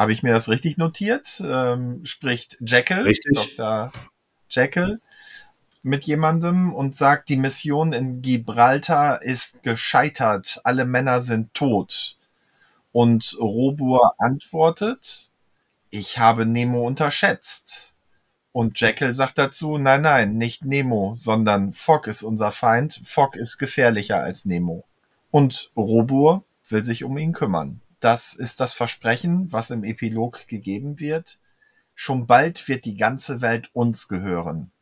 [0.00, 1.42] Habe ich mir das richtig notiert?
[1.44, 3.34] Ähm, spricht Jekyll, richtig.
[3.34, 3.92] Dr.
[4.48, 4.98] Jekyll,
[5.82, 10.62] mit jemandem und sagt, die Mission in Gibraltar ist gescheitert.
[10.64, 12.16] Alle Männer sind tot.
[12.92, 15.32] Und Robur antwortet,
[15.90, 17.94] ich habe Nemo unterschätzt.
[18.52, 23.02] Und Jekyll sagt dazu, nein, nein, nicht Nemo, sondern Fogg ist unser Feind.
[23.04, 24.82] Fogg ist gefährlicher als Nemo.
[25.30, 27.82] Und Robur will sich um ihn kümmern.
[28.00, 31.38] Das ist das Versprechen, was im Epilog gegeben wird.
[31.94, 34.72] Schon bald wird die ganze Welt uns gehören.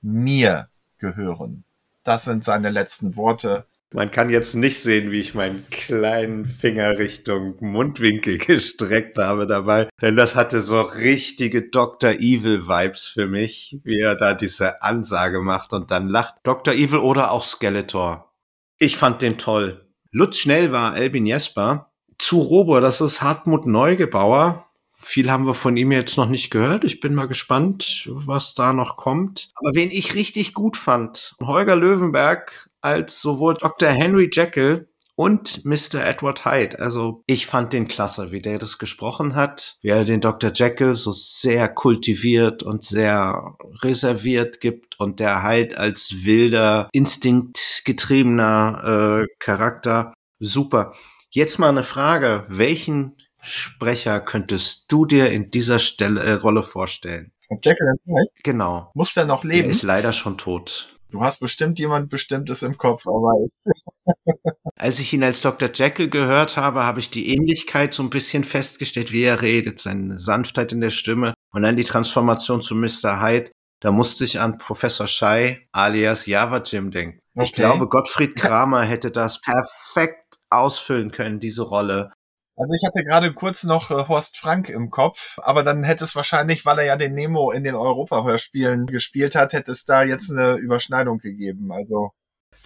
[0.00, 1.64] Mir gehören.
[2.04, 3.66] Das sind seine letzten Worte.
[3.92, 9.88] Man kann jetzt nicht sehen, wie ich meinen kleinen Finger Richtung Mundwinkel gestreckt habe dabei,
[10.02, 12.10] denn das hatte so richtige Dr.
[12.10, 16.34] Evil Vibes für mich, wie er da diese Ansage macht und dann lacht.
[16.42, 16.74] Dr.
[16.74, 18.32] Evil oder auch Skeletor.
[18.78, 19.86] Ich fand den toll.
[20.10, 21.92] Lutz Schnell war Elbin Jesper.
[22.26, 24.64] Zu Robo, das ist Hartmut Neugebauer.
[24.88, 26.82] Viel haben wir von ihm jetzt noch nicht gehört.
[26.82, 29.50] Ich bin mal gespannt, was da noch kommt.
[29.56, 33.90] Aber wen ich richtig gut fand, Holger Löwenberg als sowohl Dr.
[33.90, 35.96] Henry Jekyll und Mr.
[35.96, 36.78] Edward Hyde.
[36.78, 40.50] Also ich fand den klasse, wie der das gesprochen hat, wie er den Dr.
[40.54, 49.26] Jekyll so sehr kultiviert und sehr reserviert gibt und der Hyde als wilder, instinktgetriebener äh,
[49.38, 50.14] Charakter.
[50.40, 50.94] Super.
[51.34, 52.44] Jetzt mal eine Frage.
[52.46, 57.32] Welchen Sprecher könntest du dir in dieser Stelle, äh, Rolle vorstellen?
[57.50, 58.30] Jekyll and Hyde?
[58.44, 58.92] Genau.
[58.94, 59.64] Muss der noch leben?
[59.64, 60.96] Er ist leider schon tot.
[61.10, 63.32] Du hast bestimmt jemand Bestimmtes im Kopf, aber
[64.76, 65.70] Als ich ihn als Dr.
[65.74, 70.20] Jekyll gehört habe, habe ich die Ähnlichkeit so ein bisschen festgestellt, wie er redet, seine
[70.20, 73.20] Sanftheit in der Stimme und dann die Transformation zu Mr.
[73.20, 73.50] Hyde.
[73.80, 77.18] Da musste ich an Professor Shai alias Java Jim denken.
[77.34, 77.46] Okay.
[77.46, 80.23] Ich glaube, Gottfried Kramer hätte das perfekt
[80.58, 82.12] ausfüllen können, diese Rolle.
[82.56, 86.14] Also ich hatte gerade kurz noch äh, Horst Frank im Kopf, aber dann hätte es
[86.14, 90.30] wahrscheinlich, weil er ja den Nemo in den Europa-Hörspielen gespielt hat, hätte es da jetzt
[90.30, 91.72] eine Überschneidung gegeben.
[91.72, 92.12] Also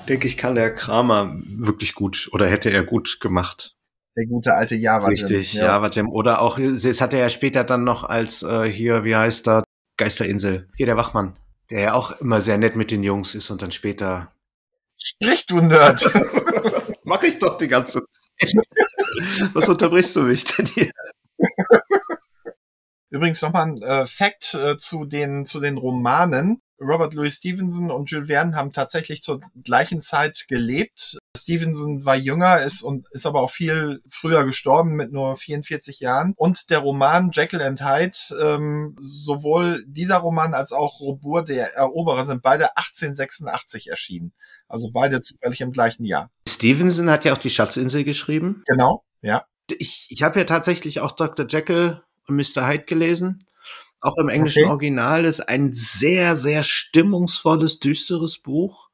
[0.07, 3.75] Denke ich, kann der Kramer wirklich gut oder hätte er gut gemacht.
[4.17, 5.09] der gute alte Java.
[5.09, 5.65] Richtig, ja.
[5.65, 6.09] Java Jam.
[6.09, 9.65] Oder auch, es hat er ja später dann noch als äh, hier, wie heißt er,
[9.97, 10.69] Geisterinsel.
[10.77, 11.39] Hier der Wachmann,
[11.71, 14.33] der ja auch immer sehr nett mit den Jungs ist und dann später.
[14.97, 16.03] Sprich du Nerd.
[17.09, 18.53] Mach ich doch die ganze Zeit.
[19.55, 20.91] Was unterbrichst du mich denn hier?
[23.11, 26.61] Übrigens nochmal ein äh, Fact äh, zu den zu den Romanen.
[26.81, 31.19] Robert Louis Stevenson und Jules Verne haben tatsächlich zur gleichen Zeit gelebt.
[31.37, 36.35] Stevenson war jünger, ist und ist aber auch viel früher gestorben mit nur 44 Jahren.
[36.37, 42.25] Und der Roman Jekyll and Hyde, ähm, sowohl dieser Roman als auch Robur der Eroberer
[42.25, 44.33] sind beide 1886 erschienen.
[44.69, 46.31] Also beide zufällig im gleichen Jahr.
[46.59, 48.65] Stevenson hat ja auch die Schatzinsel geschrieben.
[48.67, 49.45] Genau, ja.
[49.71, 51.47] Ich, ich habe ja tatsächlich auch Dr.
[51.49, 52.67] Jekyll und Mr.
[52.67, 53.47] Hyde gelesen.
[54.01, 54.73] Auch im englischen Okay.
[54.73, 58.89] Original ist ein sehr, sehr stimmungsvolles, düsteres Buch.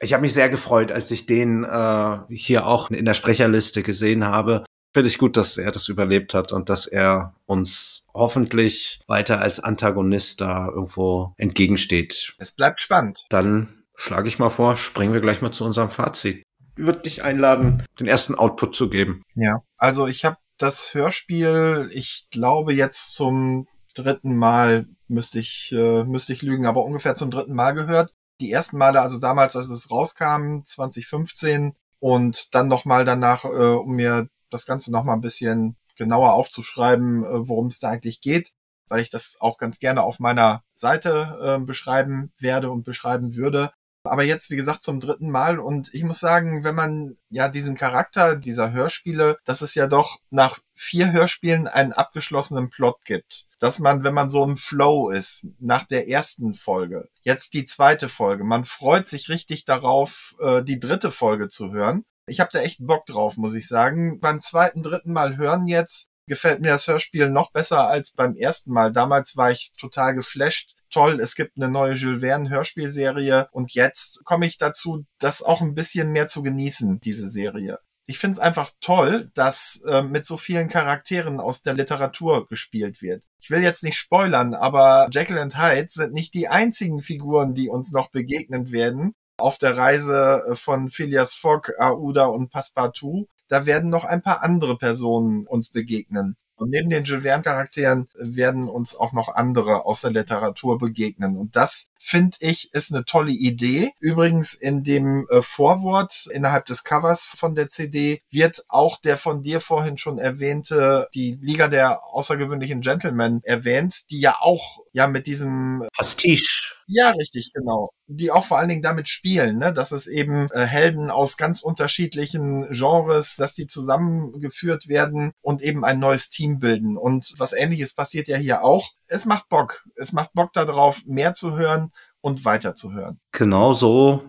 [0.00, 4.26] Ich habe mich sehr gefreut, als ich den äh, hier auch in der Sprecherliste gesehen
[4.26, 4.64] habe.
[4.92, 9.60] Finde ich gut, dass er das überlebt hat und dass er uns hoffentlich weiter als
[9.60, 12.34] Antagonist da irgendwo entgegensteht.
[12.38, 13.26] Es bleibt spannend.
[13.30, 16.42] Dann schlage ich mal vor, springen wir gleich mal zu unserem Fazit.
[16.84, 19.22] Würde dich einladen, den ersten Output zu geben.
[19.34, 19.62] Ja.
[19.76, 26.32] Also ich habe das Hörspiel, ich glaube jetzt zum dritten Mal müsste ich äh, müsste
[26.32, 28.14] ich lügen, aber ungefähr zum dritten Mal gehört.
[28.40, 33.96] Die ersten Male, also damals, als es rauskam, 2015 und dann nochmal danach, äh, um
[33.96, 38.52] mir das Ganze nochmal ein bisschen genauer aufzuschreiben, äh, worum es da eigentlich geht,
[38.88, 43.72] weil ich das auch ganz gerne auf meiner Seite äh, beschreiben werde und beschreiben würde.
[44.04, 45.58] Aber jetzt, wie gesagt, zum dritten Mal.
[45.58, 50.18] Und ich muss sagen, wenn man ja diesen Charakter dieser Hörspiele, dass es ja doch
[50.30, 53.46] nach vier Hörspielen einen abgeschlossenen Plot gibt.
[53.58, 58.08] Dass man, wenn man so im Flow ist, nach der ersten Folge, jetzt die zweite
[58.08, 62.04] Folge, man freut sich richtig darauf, äh, die dritte Folge zu hören.
[62.26, 64.20] Ich habe da echt Bock drauf, muss ich sagen.
[64.20, 68.72] Beim zweiten, dritten Mal hören jetzt gefällt mir das Hörspiel noch besser als beim ersten
[68.72, 68.92] Mal.
[68.92, 70.76] Damals war ich total geflasht.
[70.90, 75.60] Toll, es gibt eine neue Jules Verne Hörspielserie und jetzt komme ich dazu, das auch
[75.60, 77.78] ein bisschen mehr zu genießen, diese Serie.
[78.06, 83.02] Ich finde es einfach toll, dass äh, mit so vielen Charakteren aus der Literatur gespielt
[83.02, 83.22] wird.
[83.40, 87.68] Ich will jetzt nicht spoilern, aber Jekyll and Hyde sind nicht die einzigen Figuren, die
[87.68, 93.28] uns noch begegnen werden auf der Reise äh, von Phileas Fogg, Aouda und Passepartout.
[93.50, 96.36] Da werden noch ein paar andere Personen uns begegnen.
[96.54, 101.36] Und neben den Jules Verne-Charakteren werden uns auch noch andere aus der Literatur begegnen.
[101.36, 103.92] Und das, finde ich, ist eine tolle Idee.
[104.00, 109.42] Übrigens in dem äh, Vorwort innerhalb des Covers von der CD wird auch der von
[109.42, 115.26] dir vorhin schon erwähnte, die Liga der außergewöhnlichen Gentlemen erwähnt, die ja auch ja mit
[115.26, 116.74] diesem Pastiche.
[116.86, 117.90] ja, richtig, genau.
[118.06, 119.72] Die auch vor allen Dingen damit spielen, ne?
[119.72, 125.84] dass es eben äh, Helden aus ganz unterschiedlichen Genres, dass die zusammengeführt werden und eben
[125.84, 126.96] ein neues Team bilden.
[126.96, 128.90] Und was ähnliches passiert ja hier auch.
[129.12, 129.84] Es macht Bock.
[129.96, 131.90] Es macht Bock darauf, mehr zu hören
[132.20, 133.18] und weiter zu hören.
[133.32, 134.22] Genau so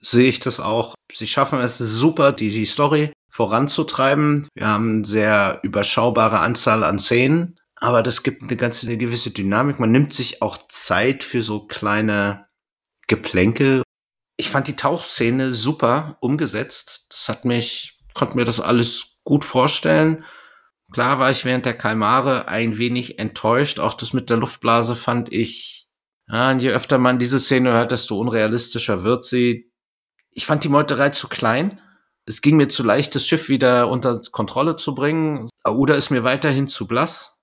[0.00, 0.94] sehe ich das auch.
[1.12, 4.46] Sie schaffen es super, die, Story voranzutreiben.
[4.54, 9.32] Wir haben eine sehr überschaubare Anzahl an Szenen, aber das gibt eine ganze eine gewisse
[9.32, 9.80] Dynamik.
[9.80, 12.46] Man nimmt sich auch Zeit für so kleine
[13.08, 13.82] Geplänkel.
[14.36, 17.06] Ich fand die Tauchszene super umgesetzt.
[17.10, 20.24] Das hat mich, konnte mir das alles gut vorstellen.
[20.92, 23.78] Klar war ich während der Kalmare ein wenig enttäuscht.
[23.78, 25.88] Auch das mit der Luftblase fand ich,
[26.28, 29.70] ja, je öfter man diese Szene hört, desto unrealistischer wird sie.
[30.30, 31.80] Ich fand die Meuterei zu klein.
[32.24, 35.48] Es ging mir zu leicht, das Schiff wieder unter Kontrolle zu bringen.
[35.62, 37.38] Aouda ist mir weiterhin zu blass.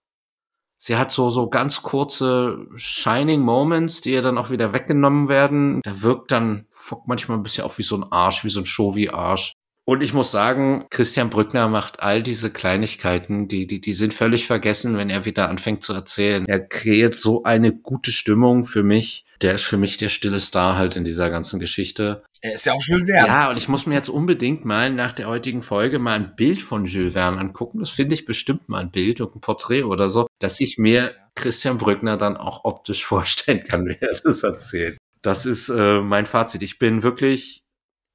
[0.77, 5.81] Sie hat so, so ganz kurze Shining Moments, die ihr dann auch wieder weggenommen werden.
[5.83, 8.65] Da wirkt dann Fock manchmal ein bisschen auch wie so ein Arsch, wie so ein
[8.65, 9.53] Showy-Arsch.
[9.88, 14.47] Und ich muss sagen, Christian Brückner macht all diese Kleinigkeiten, die, die, die sind völlig
[14.47, 16.43] vergessen, wenn er wieder anfängt zu erzählen.
[16.47, 19.25] Er kreiert so eine gute Stimmung für mich.
[19.41, 22.23] Der ist für mich der stille Star halt in dieser ganzen Geschichte.
[22.41, 23.27] Er ist ja auch Jules Verne.
[23.27, 26.63] Ja, und ich muss mir jetzt unbedingt mal nach der heutigen Folge mal ein Bild
[26.63, 27.79] von Jules Verne angucken.
[27.79, 31.13] Das finde ich bestimmt mal ein Bild und ein Porträt oder so, dass ich mir
[31.36, 34.97] Christian Brückner dann auch optisch vorstellen kann, wie er das erzählt.
[35.21, 36.63] Das ist äh, mein Fazit.
[36.63, 37.64] Ich bin wirklich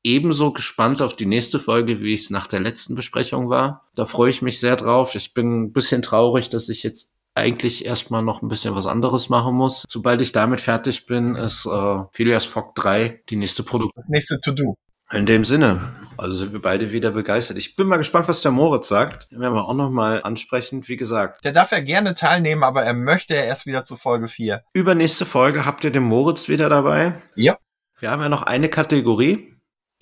[0.02, 3.88] ebenso gespannt auf die nächste Folge, wie ich es nach der letzten Besprechung war.
[3.94, 5.14] Da freue ich mich sehr drauf.
[5.14, 9.28] Ich bin ein bisschen traurig, dass ich jetzt eigentlich erstmal noch ein bisschen was anderes
[9.28, 9.84] machen muss.
[9.88, 14.02] Sobald ich damit fertig bin, ist äh, Phileas Fogg 3 die nächste Produktion.
[14.02, 14.74] Das nächste To-Do.
[15.12, 15.80] In dem Sinne,
[16.18, 17.56] also sind wir beide wieder begeistert.
[17.56, 19.32] Ich bin mal gespannt, was der Moritz sagt.
[19.32, 21.44] Den werden wir auch nochmal ansprechen, wie gesagt.
[21.44, 24.62] Der darf ja gerne teilnehmen, aber er möchte ja erst wieder zu Folge 4.
[24.72, 27.20] Übernächste Folge habt ihr den Moritz wieder dabei.
[27.34, 27.58] Ja.
[27.98, 29.49] Wir haben ja noch eine Kategorie.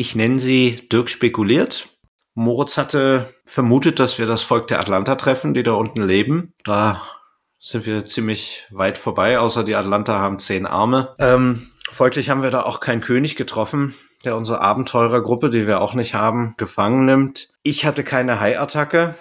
[0.00, 1.88] Ich nenne sie Dirk spekuliert.
[2.34, 6.54] Moritz hatte vermutet, dass wir das Volk der Atlanta treffen, die da unten leben.
[6.62, 7.02] Da
[7.58, 11.16] sind wir ziemlich weit vorbei, außer die Atlanta haben zehn Arme.
[11.18, 13.92] Ähm, folglich haben wir da auch keinen König getroffen,
[14.24, 17.48] der unsere Abenteurergruppe, die wir auch nicht haben, gefangen nimmt.
[17.64, 19.16] Ich hatte keine Haiattacke.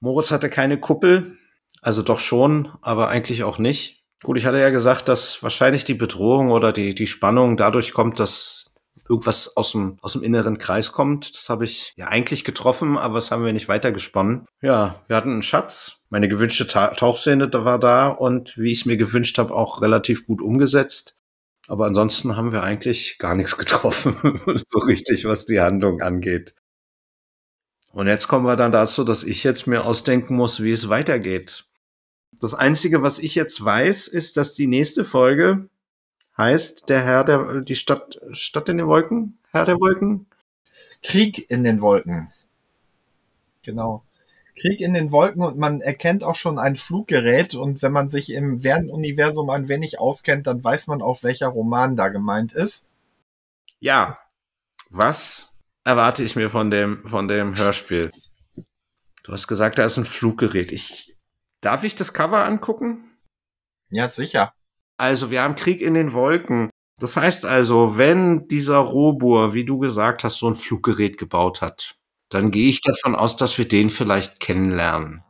[0.00, 1.36] Moritz hatte keine Kuppel.
[1.82, 4.02] Also doch schon, aber eigentlich auch nicht.
[4.22, 8.18] Gut, ich hatte ja gesagt, dass wahrscheinlich die Bedrohung oder die, die Spannung dadurch kommt,
[8.18, 8.61] dass
[9.12, 11.34] irgendwas aus dem, aus dem inneren Kreis kommt.
[11.34, 14.46] Das habe ich ja eigentlich getroffen, aber das haben wir nicht weitergesponnen.
[14.62, 16.04] Ja, wir hatten einen Schatz.
[16.08, 20.26] Meine gewünschte Ta Tauchszene war da und wie ich es mir gewünscht habe, auch relativ
[20.26, 21.18] gut umgesetzt.
[21.68, 26.54] Aber ansonsten haben wir eigentlich gar nichts getroffen, so richtig, was die Handlung angeht.
[27.92, 31.66] Und jetzt kommen wir dann dazu, dass ich jetzt mir ausdenken muss, wie es weitergeht.
[32.40, 35.68] Das Einzige, was ich jetzt weiß, ist, dass die nächste Folge
[36.36, 39.38] heißt der Herr der, die Stadt, Stadt in den Wolken?
[39.50, 40.26] Herr der Wolken?
[41.02, 42.32] Krieg in den Wolken.
[43.62, 44.04] Genau.
[44.60, 48.32] Krieg in den Wolken und man erkennt auch schon ein Fluggerät und wenn man sich
[48.32, 52.86] im Verne-Universum ein wenig auskennt, dann weiß man auch, welcher Roman da gemeint ist.
[53.80, 54.18] Ja.
[54.90, 58.12] Was erwarte ich mir von dem, von dem Hörspiel?
[59.22, 60.70] Du hast gesagt, da ist ein Fluggerät.
[60.72, 61.16] Ich,
[61.60, 63.04] darf ich das Cover angucken?
[63.88, 64.52] Ja, sicher.
[65.02, 66.70] Also wir haben Krieg in den Wolken.
[67.00, 71.96] Das heißt also, wenn dieser Robur, wie du gesagt hast, so ein Fluggerät gebaut hat,
[72.28, 75.24] dann gehe ich davon aus, dass wir den vielleicht kennenlernen.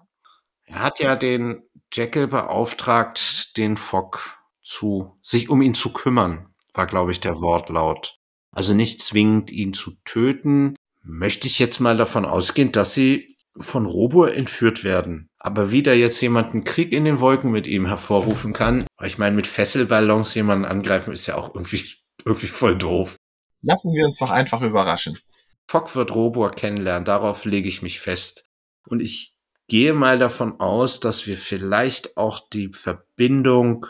[0.66, 6.86] Er hat ja den Jekyll beauftragt, den Fock zu, sich um ihn zu kümmern, war,
[6.86, 8.18] glaube ich, der Wortlaut.
[8.50, 10.76] Also nicht zwingend ihn zu töten.
[11.02, 15.30] Möchte ich jetzt mal davon ausgehen, dass sie von Robur entführt werden.
[15.44, 19.18] Aber wie da jetzt jemand einen Krieg in den Wolken mit ihm hervorrufen kann, ich
[19.18, 21.82] meine, mit Fesselballons jemanden angreifen ist ja auch irgendwie,
[22.24, 23.16] irgendwie voll doof.
[23.60, 25.18] Lassen wir uns doch einfach überraschen.
[25.66, 28.50] Fock wird Robur kennenlernen, darauf lege ich mich fest.
[28.86, 29.34] Und ich
[29.66, 33.86] gehe mal davon aus, dass wir vielleicht auch die Verbindung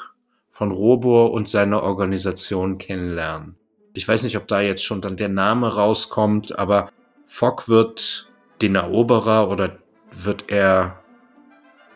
[0.48, 3.58] von Robur und seiner Organisation kennenlernen.
[3.92, 6.90] Ich weiß nicht, ob da jetzt schon dann der Name rauskommt, aber
[7.26, 8.32] Fock wird
[8.62, 9.78] den Eroberer oder
[10.12, 11.01] wird er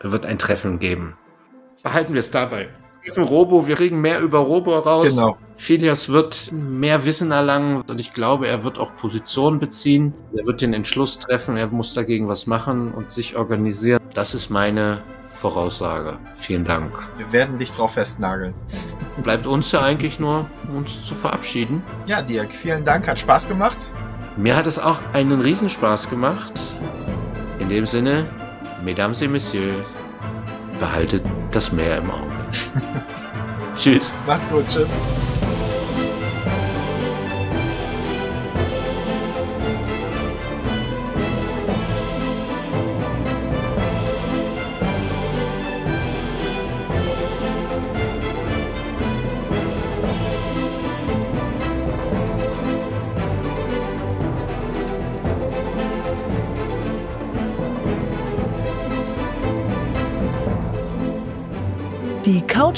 [0.01, 1.17] wird ein Treffen geben.
[1.83, 2.69] Behalten wir es dabei.
[3.15, 5.09] Robo, wir kriegen mehr über Robo raus.
[5.09, 5.37] Genau.
[5.55, 10.13] Phileas wird mehr Wissen erlangen und ich glaube, er wird auch Position beziehen.
[10.35, 14.01] Er wird den Entschluss treffen, er muss dagegen was machen und sich organisieren.
[14.13, 15.01] Das ist meine
[15.33, 16.17] Voraussage.
[16.35, 16.91] Vielen Dank.
[17.17, 18.53] Wir werden dich drauf festnageln.
[19.23, 20.45] Bleibt uns ja eigentlich nur,
[20.75, 21.81] uns zu verabschieden.
[22.07, 23.77] Ja, Dirk, vielen Dank, hat Spaß gemacht.
[24.35, 26.53] Mir hat es auch einen Riesenspaß gemacht.
[27.59, 28.29] In dem Sinne,
[28.87, 29.83] Mesdames et Messieurs,
[30.79, 31.21] behaltet
[31.51, 32.31] das Meer im Auge.
[33.75, 34.15] tschüss.
[34.25, 34.91] Mach's gut, tschüss.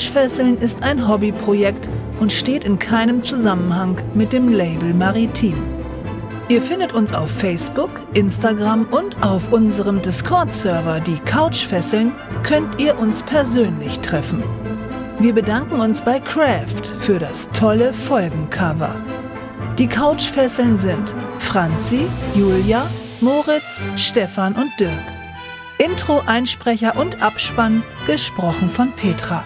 [0.09, 1.87] Die Couchfesseln ist ein Hobbyprojekt
[2.19, 5.53] und steht in keinem Zusammenhang mit dem Label Maritim.
[6.49, 13.21] Ihr findet uns auf Facebook, Instagram und auf unserem Discord-Server Die Couchfesseln könnt ihr uns
[13.21, 14.41] persönlich treffen.
[15.19, 18.95] Wir bedanken uns bei Craft für das tolle Folgencover.
[19.77, 22.87] Die Couchfesseln sind Franzi, Julia,
[23.21, 24.91] Moritz, Stefan und Dirk.
[25.77, 29.43] Intro, Einsprecher und Abspann gesprochen von Petra.